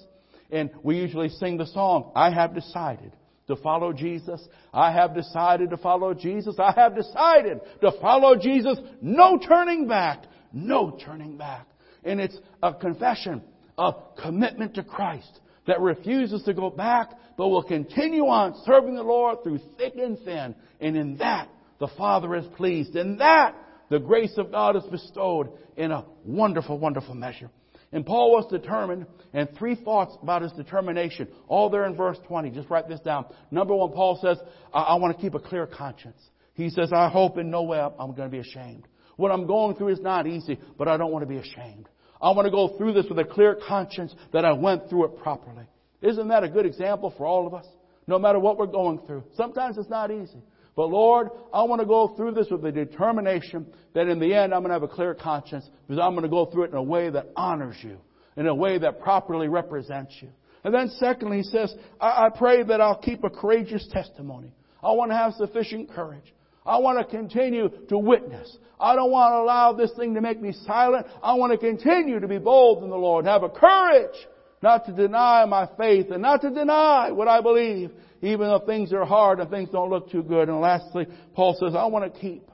[0.51, 3.14] And we usually sing the song, I have decided
[3.47, 4.41] to follow Jesus.
[4.74, 6.55] I have decided to follow Jesus.
[6.59, 8.78] I have decided to follow Jesus.
[9.01, 10.24] No turning back.
[10.53, 11.68] No turning back.
[12.04, 13.41] And it's a confession
[13.78, 19.04] of commitment to Christ that refuses to go back, but will continue on serving the
[19.04, 20.56] Lord through thick and thin.
[20.80, 21.49] And in that,
[21.80, 22.95] the Father is pleased.
[22.95, 23.56] In that,
[23.89, 27.49] the grace of God is bestowed in a wonderful, wonderful measure.
[27.91, 32.49] And Paul was determined, and three thoughts about his determination, all there in verse 20.
[32.49, 33.26] Just write this down.
[33.51, 34.39] Number one, Paul says,
[34.74, 36.20] I, I want to keep a clear conscience.
[36.56, 38.88] He says, I hope in no way I'm going to be ashamed.
[39.16, 41.88] What I'm going through is not easy, but I don't want to be ashamed.
[42.24, 45.17] I want to go through this with a clear conscience that I went through it
[45.17, 45.65] properly.
[46.01, 47.65] Isn't that a good example for all of us?
[48.07, 49.26] No matter what we're going through.
[49.36, 50.41] Sometimes it's not easy.
[50.76, 54.53] But Lord, I want to go through this with a determination that in the end
[54.53, 56.78] I'm going to have a clear conscience because I'm going to go through it in
[56.78, 57.97] a way that honors you,
[58.38, 60.30] in a way that properly represents you.
[60.63, 64.53] And then secondly, he says, I, I pray that I'll keep a courageous testimony.
[64.82, 66.34] I want to have sufficient courage.
[66.66, 68.57] I want to continue to witness.
[68.80, 71.07] I don't want to allow this thing to make me silent.
[71.22, 74.16] I want to continue to be bold in the Lord, have a courage
[74.61, 77.91] not to deny my faith and not to deny what I believe,
[78.22, 80.47] even though things are hard and things don't look too good.
[80.47, 81.05] And lastly,
[81.36, 82.49] Paul says, I want to keep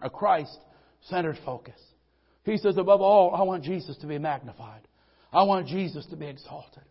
[0.00, 0.56] a Christ
[1.02, 1.78] centered focus.
[2.44, 4.80] He says, above all, I want Jesus to be magnified.
[5.30, 6.82] I want Jesus to be exalted.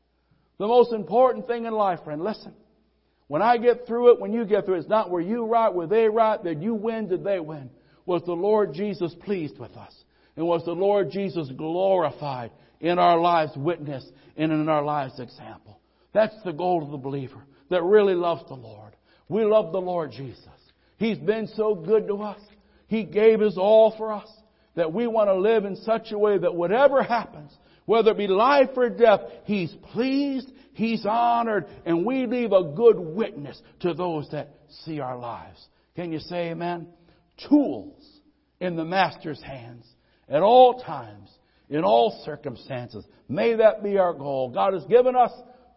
[0.60, 2.54] The most important thing in life, friend, listen.
[3.30, 5.72] When I get through it, when you get through it, it's not where you right,
[5.72, 7.70] where they right, did you win, did they win?
[8.08, 9.94] Was the Lord Jesus pleased with us?
[10.36, 12.50] And was the Lord Jesus glorified
[12.80, 14.04] in our lives witness
[14.36, 15.80] and in our lives example?
[16.12, 18.96] That's the goal of the believer that really loves the Lord.
[19.28, 20.48] We love the Lord Jesus.
[20.98, 22.42] He's been so good to us.
[22.88, 24.28] He gave His all for us
[24.74, 27.52] that we want to live in such a way that whatever happens,
[27.86, 32.98] whether it be life or death, He's pleased, He's honored, and we leave a good
[32.98, 34.56] witness to those that
[34.86, 35.60] see our lives.
[35.94, 36.88] Can you say amen?
[37.50, 38.02] Tools
[38.62, 39.86] in the Master's hands
[40.30, 41.30] at all times,
[41.70, 43.04] in all circumstances.
[43.28, 44.52] May that be our goal.
[44.52, 45.32] God has given us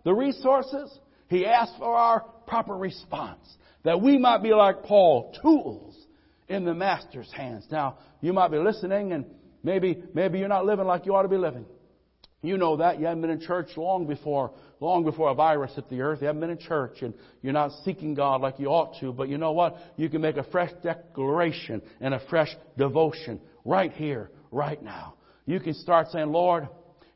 [0.04, 0.96] the resources.
[1.26, 3.44] He asks for our proper response.
[3.82, 5.96] That we might be like Paul, tools
[6.46, 7.66] in the Master's hands.
[7.72, 9.24] Now, you might be listening and
[9.64, 11.66] maybe, maybe you're not living like you ought to be living.
[12.42, 12.98] You know that.
[12.98, 14.52] You haven't been in church long before,
[14.82, 16.20] long before a virus hit the earth.
[16.20, 19.12] You haven't been in church and you're not seeking God like you ought to.
[19.12, 19.76] But you know what?
[19.96, 25.14] You can make a fresh declaration and a fresh devotion right here, right now.
[25.46, 26.68] You can start saying, Lord,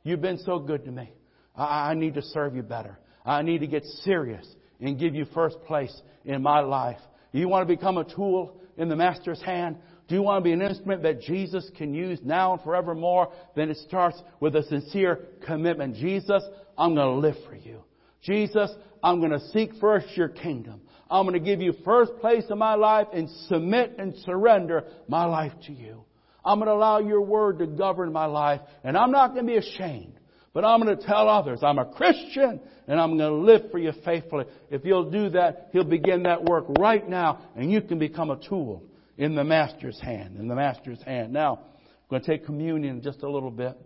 [0.04, 1.12] you've been so good to me.
[1.54, 2.98] I, I need to serve you better.
[3.24, 4.46] I need to get serious
[4.80, 5.94] and give you first place
[6.24, 7.00] in my life.
[7.32, 9.76] You want to become a tool in the Master's hand?
[10.08, 13.32] Do you want to be an instrument that Jesus can use now and forevermore?
[13.56, 15.96] Then it starts with a sincere commitment.
[15.96, 16.42] Jesus,
[16.78, 17.82] I'm going to live for you.
[18.22, 18.70] Jesus,
[19.02, 20.80] I'm going to seek first your kingdom.
[21.10, 25.24] I'm going to give you first place in my life and submit and surrender my
[25.24, 26.04] life to you.
[26.44, 29.52] I'm going to allow your word to govern my life and I'm not going to
[29.52, 30.14] be ashamed.
[30.52, 33.78] But I'm going to tell others I'm a Christian and I'm going to live for
[33.78, 34.46] you faithfully.
[34.70, 38.48] If you'll do that, He'll begin that work right now and you can become a
[38.48, 38.82] tool
[39.16, 41.32] in the Master's hand, in the Master's hand.
[41.32, 43.76] Now, I'm going to take communion just a little bit.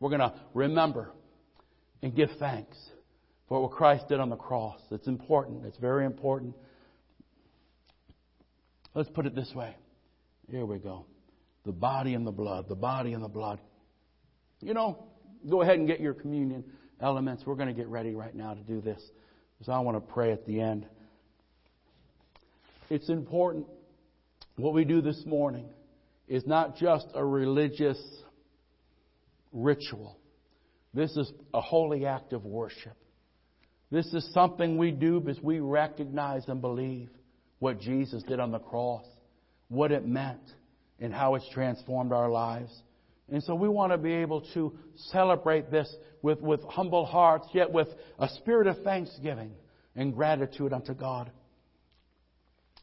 [0.00, 1.12] We're going to remember
[2.02, 2.76] and give thanks
[3.48, 4.80] for what Christ did on the cross.
[4.90, 5.64] It's important.
[5.64, 6.54] It's very important.
[8.94, 9.74] Let's put it this way.
[10.50, 11.06] Here we go.
[11.64, 12.68] The body and the blood.
[12.68, 13.60] The body and the blood.
[14.60, 15.04] You know,
[15.48, 16.64] go ahead and get your communion
[17.00, 17.44] elements.
[17.46, 19.00] We're going to get ready right now to do this.
[19.62, 20.86] So I want to pray at the end.
[22.90, 23.66] It's important
[24.58, 25.66] what we do this morning
[26.26, 27.98] is not just a religious
[29.52, 30.18] ritual.
[30.94, 32.96] This is a holy act of worship.
[33.90, 37.08] This is something we do because we recognize and believe
[37.58, 39.04] what Jesus did on the cross,
[39.68, 40.40] what it meant,
[41.00, 42.72] and how it's transformed our lives.
[43.30, 44.76] And so we want to be able to
[45.10, 47.88] celebrate this with, with humble hearts, yet with
[48.18, 49.52] a spirit of thanksgiving
[49.94, 51.30] and gratitude unto God.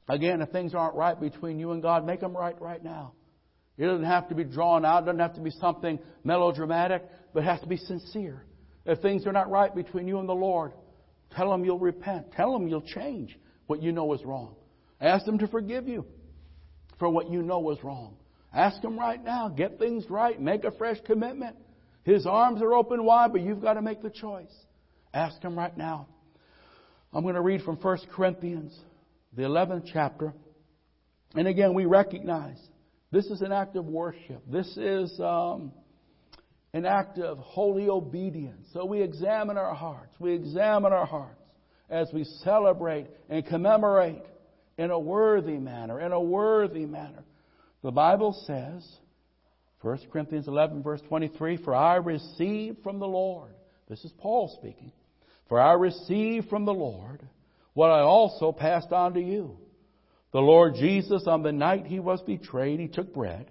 [0.08, 3.14] Again, if things aren't right between you and God, make them right right now.
[3.78, 5.04] It doesn't have to be drawn out.
[5.04, 7.04] It doesn't have to be something melodramatic,
[7.34, 8.44] but it has to be sincere.
[8.86, 10.72] If things are not right between you and the Lord,
[11.36, 12.32] tell Him you'll repent.
[12.34, 13.38] Tell Him you'll change
[13.68, 14.56] what you know is wrong.
[15.02, 16.06] Ask Him to forgive you
[17.00, 18.16] for what you know was wrong.
[18.54, 19.50] Ask Him right now.
[19.50, 20.40] Get things right.
[20.40, 21.58] Make a fresh commitment.
[22.04, 24.54] His arms are open wide, but you've got to make the choice.
[25.14, 26.08] Ask Him right now.
[27.12, 28.78] I'm going to read from 1 Corinthians
[29.36, 30.34] the 11th chapter.
[31.36, 32.58] And again, we recognize
[33.12, 34.44] this is an act of worship.
[34.48, 35.72] This is um,
[36.74, 38.68] an act of holy obedience.
[38.74, 40.14] So we examine our hearts.
[40.20, 41.42] We examine our hearts
[41.90, 44.24] as we celebrate and commemorate
[44.78, 47.24] in a worthy manner, in a worthy manner.
[47.84, 48.86] The Bible says,
[49.82, 53.54] 1 Corinthians 11, verse 23, For I received from the Lord,
[53.88, 54.92] this is Paul speaking,
[55.48, 57.22] for I received from the Lord
[57.76, 59.58] what I also passed on to you.
[60.32, 63.46] The Lord Jesus, on the night he was betrayed, he took bread,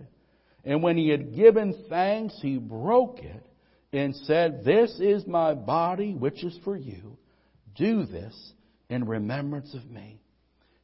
[0.65, 3.47] and when he had given thanks, he broke it
[3.93, 7.17] and said, This is my body, which is for you.
[7.77, 8.53] Do this
[8.89, 10.21] in remembrance of me.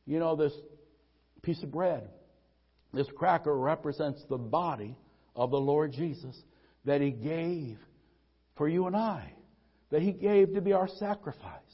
[0.06, 0.52] You know, this
[1.42, 2.08] piece of bread,
[2.92, 4.96] this cracker represents the body
[5.34, 6.36] of the Lord Jesus
[6.84, 7.78] that he gave
[8.56, 9.32] for you and I,
[9.90, 11.69] that he gave to be our sacrifice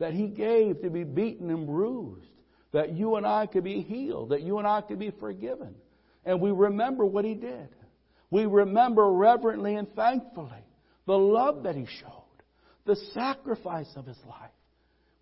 [0.00, 2.26] that He gave to be beaten and bruised,
[2.72, 5.74] that you and I could be healed, that you and I could be forgiven.
[6.24, 7.68] And we remember what He did.
[8.30, 10.64] We remember reverently and thankfully
[11.06, 12.42] the love that He showed,
[12.86, 14.50] the sacrifice of His life.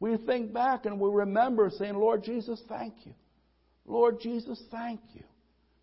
[0.01, 3.15] We think back and we remember saying, Lord Jesus, thank you.
[3.85, 5.25] Lord Jesus, thank you.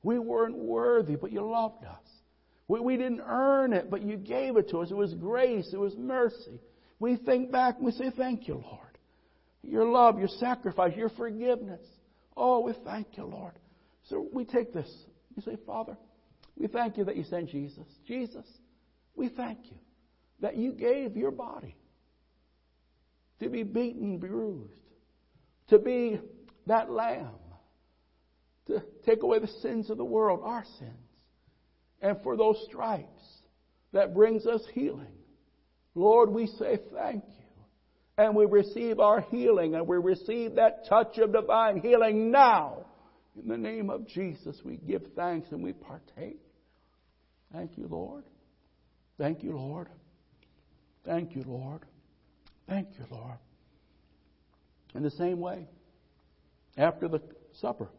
[0.04, 2.06] We weren't worthy, but you loved us.
[2.68, 4.92] We, we didn't earn it, but you gave it to us.
[4.92, 6.62] It was grace, it was mercy.
[7.00, 8.85] We think back and we say, Thank you, Lord.
[9.68, 11.82] Your love, your sacrifice, your forgiveness.
[12.38, 13.54] Oh, we thank you, Lord.
[14.10, 14.92] So we take this.
[15.36, 15.98] You say, Father,
[16.56, 17.86] we thank you that you sent Jesus.
[18.08, 18.46] Jesus,
[19.16, 19.78] we thank you
[20.42, 21.76] that you gave your body
[23.40, 24.72] to be beaten, bruised,
[25.70, 26.20] to be
[26.68, 27.30] that lamb,
[28.68, 30.92] to take away the sins of the world, our sins,
[32.02, 33.24] and for those stripes
[33.94, 35.14] that brings us healing.
[35.96, 37.45] Lord, we say thank you.
[38.18, 42.86] And we receive our healing and we receive that touch of divine healing now.
[43.38, 46.40] In the name of Jesus, we give thanks and we partake.
[47.52, 48.24] Thank you, Lord.
[49.18, 49.90] Thank you, Lord.
[51.06, 51.82] Thank you, Lord.
[52.68, 53.38] Thank you, Lord.
[54.96, 55.68] In the same way,
[56.78, 57.22] after the
[57.60, 57.90] supper,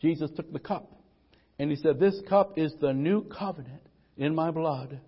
[0.00, 0.92] Jesus took the cup
[1.58, 3.82] and he said, This cup is the new covenant
[4.18, 5.00] in my blood.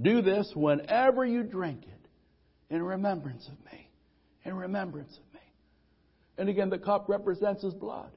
[0.00, 1.97] Do this whenever you drink it
[2.70, 3.90] in remembrance of me.
[4.44, 5.40] In remembrance of me.
[6.36, 8.10] And again, the cup represents his blood.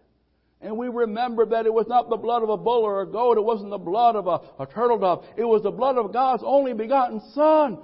[0.61, 3.37] And we remember that it was not the blood of a bull or a goat.
[3.37, 5.25] It wasn't the blood of a, a turtle dove.
[5.35, 7.79] It was the blood of God's only begotten Son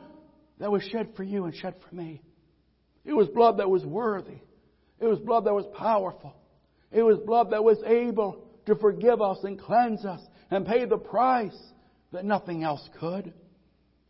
[0.60, 2.22] that was shed for you and shed for me.
[3.04, 4.42] It was blood that was worthy.
[5.00, 6.36] It was blood that was powerful.
[6.92, 10.98] It was blood that was able to forgive us and cleanse us and pay the
[10.98, 11.58] price
[12.12, 13.34] that nothing else could.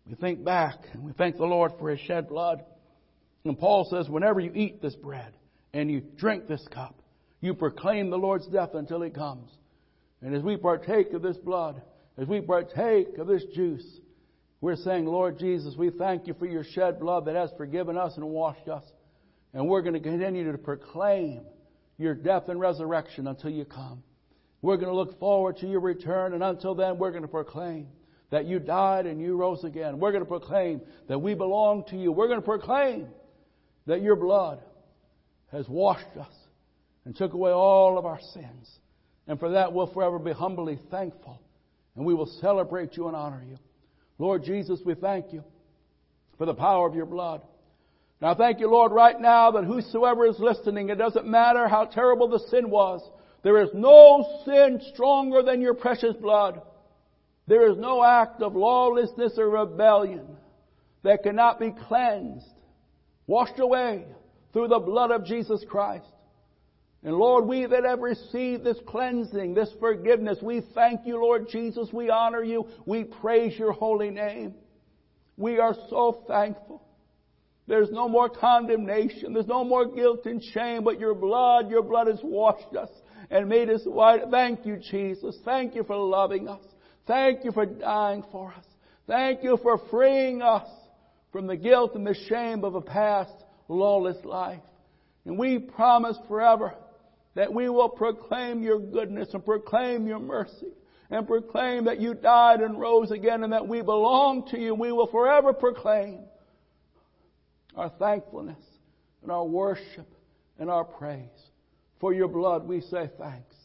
[0.07, 2.63] We think back and we thank the Lord for His shed blood.
[3.43, 5.33] And Paul says, whenever you eat this bread
[5.73, 6.95] and you drink this cup,
[7.41, 9.49] you proclaim the Lord's death until He comes.
[10.21, 11.81] And as we partake of this blood,
[12.17, 13.85] as we partake of this juice,
[14.59, 18.13] we're saying, Lord Jesus, we thank you for your shed blood that has forgiven us
[18.15, 18.83] and washed us.
[19.53, 21.41] And we're going to continue to proclaim
[21.97, 24.01] your death and resurrection until you come.
[24.61, 27.87] We're going to look forward to your return, and until then, we're going to proclaim
[28.29, 29.99] that you died and you rose again.
[29.99, 32.11] We're going to proclaim that we belong to you.
[32.11, 33.07] We're going to proclaim
[33.85, 34.59] that your blood
[35.51, 36.33] has washed us
[37.05, 38.69] and took away all of our sins.
[39.27, 41.41] And for that, we'll forever be humbly thankful.
[41.95, 43.57] And we will celebrate you and honor you.
[44.19, 45.43] Lord Jesus, we thank you
[46.37, 47.41] for the power of your blood.
[48.21, 52.27] Now thank you, Lord, right now that whosoever is listening, it doesn't matter how terrible
[52.27, 53.01] the sin was,
[53.43, 56.61] there is no sin stronger than your precious blood.
[57.47, 60.27] There is no act of lawlessness or rebellion
[61.03, 62.45] that cannot be cleansed,
[63.25, 64.05] washed away
[64.51, 66.05] through the blood of Jesus Christ.
[67.03, 71.87] And Lord, we that have received this cleansing, this forgiveness, we thank you, Lord Jesus.
[71.93, 72.67] We honor you.
[72.85, 74.55] We praise your holy name.
[75.37, 76.83] We are so thankful.
[77.67, 79.33] There's no more condemnation.
[79.33, 82.89] There's no more guilt and shame, but your blood, your blood has washed us
[83.29, 84.21] and made us white.
[84.31, 85.37] Thank you, Jesus.
[85.45, 86.63] Thank you for loving us.
[87.07, 88.65] Thank you for dying for us.
[89.07, 90.67] Thank you for freeing us
[91.31, 93.31] from the guilt and the shame of a past
[93.69, 94.59] lawless life.
[95.25, 96.73] And we promise forever
[97.35, 100.73] that we will proclaim your goodness and proclaim your mercy
[101.09, 104.75] and proclaim that you died and rose again and that we belong to you.
[104.75, 106.19] We will forever proclaim
[107.75, 108.63] our thankfulness
[109.21, 110.07] and our worship
[110.59, 111.29] and our praise.
[111.99, 113.55] For your blood, we say thanks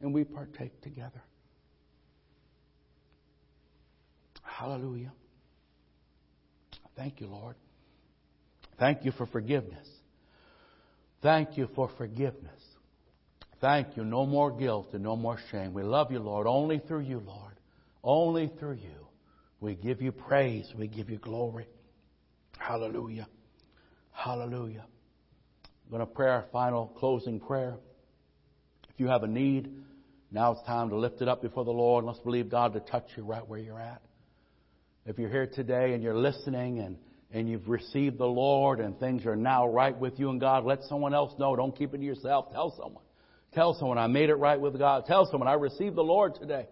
[0.00, 1.22] and we partake together.
[4.58, 5.12] Hallelujah.
[6.96, 7.54] Thank you, Lord.
[8.76, 9.86] Thank you for forgiveness.
[11.22, 12.60] Thank you for forgiveness.
[13.60, 14.04] Thank you.
[14.04, 15.74] No more guilt and no more shame.
[15.74, 17.54] We love you, Lord, only through you, Lord.
[18.02, 19.06] Only through you.
[19.60, 20.68] We give you praise.
[20.76, 21.68] We give you glory.
[22.58, 23.28] Hallelujah.
[24.10, 24.84] Hallelujah.
[25.84, 27.76] I'm going to pray our final closing prayer.
[28.88, 29.72] If you have a need,
[30.32, 32.04] now it's time to lift it up before the Lord.
[32.04, 34.02] Let's believe God to touch you right where you're at.
[35.08, 36.98] If you're here today and you're listening and,
[37.32, 40.82] and you've received the Lord and things are now right with you and God, let
[40.82, 41.56] someone else know.
[41.56, 42.52] Don't keep it to yourself.
[42.52, 43.02] Tell someone.
[43.54, 45.06] Tell someone I made it right with God.
[45.06, 46.66] Tell someone I received the Lord today.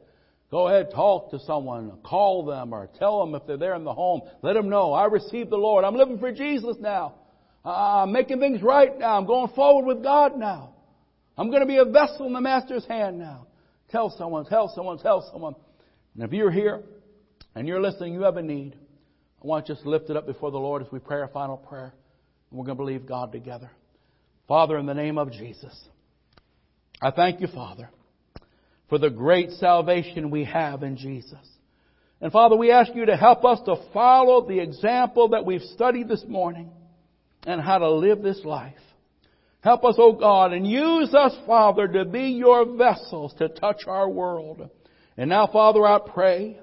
[0.50, 3.94] Go ahead, talk to someone, call them, or tell them if they're there in the
[3.94, 4.20] home.
[4.42, 5.86] Let them know I received the Lord.
[5.86, 7.14] I'm living for Jesus now.
[7.64, 9.16] Ah, I'm making things right now.
[9.16, 10.74] I'm going forward with God now.
[11.38, 13.46] I'm going to be a vessel in the Master's hand now.
[13.88, 15.54] Tell someone, tell someone, tell someone.
[16.14, 16.82] And if you're here
[17.56, 18.76] and you're listening, you have a need.
[19.42, 21.56] I want you to lift it up before the Lord as we pray our final
[21.56, 21.94] prayer.
[22.50, 23.70] And we're going to believe God together.
[24.46, 25.74] Father, in the name of Jesus.
[27.00, 27.88] I thank you, Father,
[28.90, 31.38] for the great salvation we have in Jesus.
[32.20, 36.08] And Father, we ask you to help us to follow the example that we've studied
[36.08, 36.70] this morning
[37.46, 38.74] and how to live this life.
[39.62, 43.82] Help us, O oh God, and use us, Father, to be your vessels to touch
[43.86, 44.68] our world.
[45.16, 46.58] And now, Father, I pray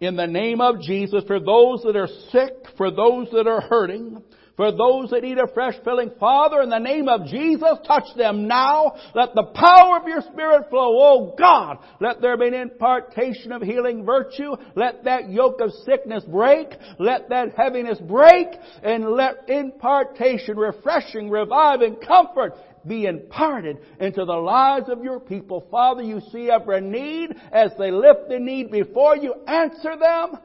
[0.00, 4.22] in the name of Jesus for those that are sick, for those that are hurting,
[4.56, 8.46] For those that need a fresh filling, Father, in the name of Jesus, touch them
[8.46, 8.94] now.
[9.14, 10.96] Let the power of your Spirit flow.
[10.96, 14.52] Oh God, let there be an impartation of healing virtue.
[14.76, 16.68] Let that yoke of sickness break.
[17.00, 18.46] Let that heaviness break.
[18.84, 22.54] And let impartation, refreshing, reviving, comfort
[22.86, 25.66] be imparted into the lives of your people.
[25.70, 29.34] Father, you see every need as they lift the need before you.
[29.46, 30.38] Answer them,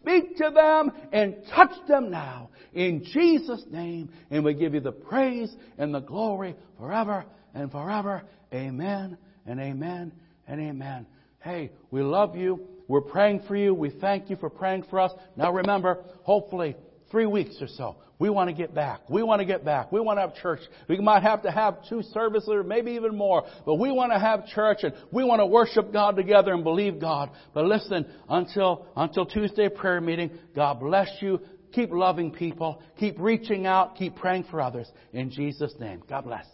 [0.00, 2.50] speak to them, and touch them now.
[2.72, 7.24] In Jesus' name, and we give you the praise and the glory forever
[7.54, 8.22] and forever.
[8.52, 10.12] Amen and amen
[10.46, 11.06] and amen.
[11.40, 12.68] Hey, we love you.
[12.88, 13.74] We're praying for you.
[13.74, 15.12] We thank you for praying for us.
[15.36, 16.76] Now remember, hopefully,
[17.12, 19.08] three weeks or so, we want to get back.
[19.08, 19.92] We want to get back.
[19.92, 20.60] We want to have church.
[20.88, 24.18] We might have to have two services or maybe even more, but we want to
[24.18, 27.30] have church and we want to worship God together and believe God.
[27.52, 31.40] But listen, until, until Tuesday prayer meeting, God bless you.
[31.72, 32.82] Keep loving people.
[32.98, 33.96] Keep reaching out.
[33.96, 34.90] Keep praying for others.
[35.12, 36.02] In Jesus' name.
[36.08, 36.46] God bless.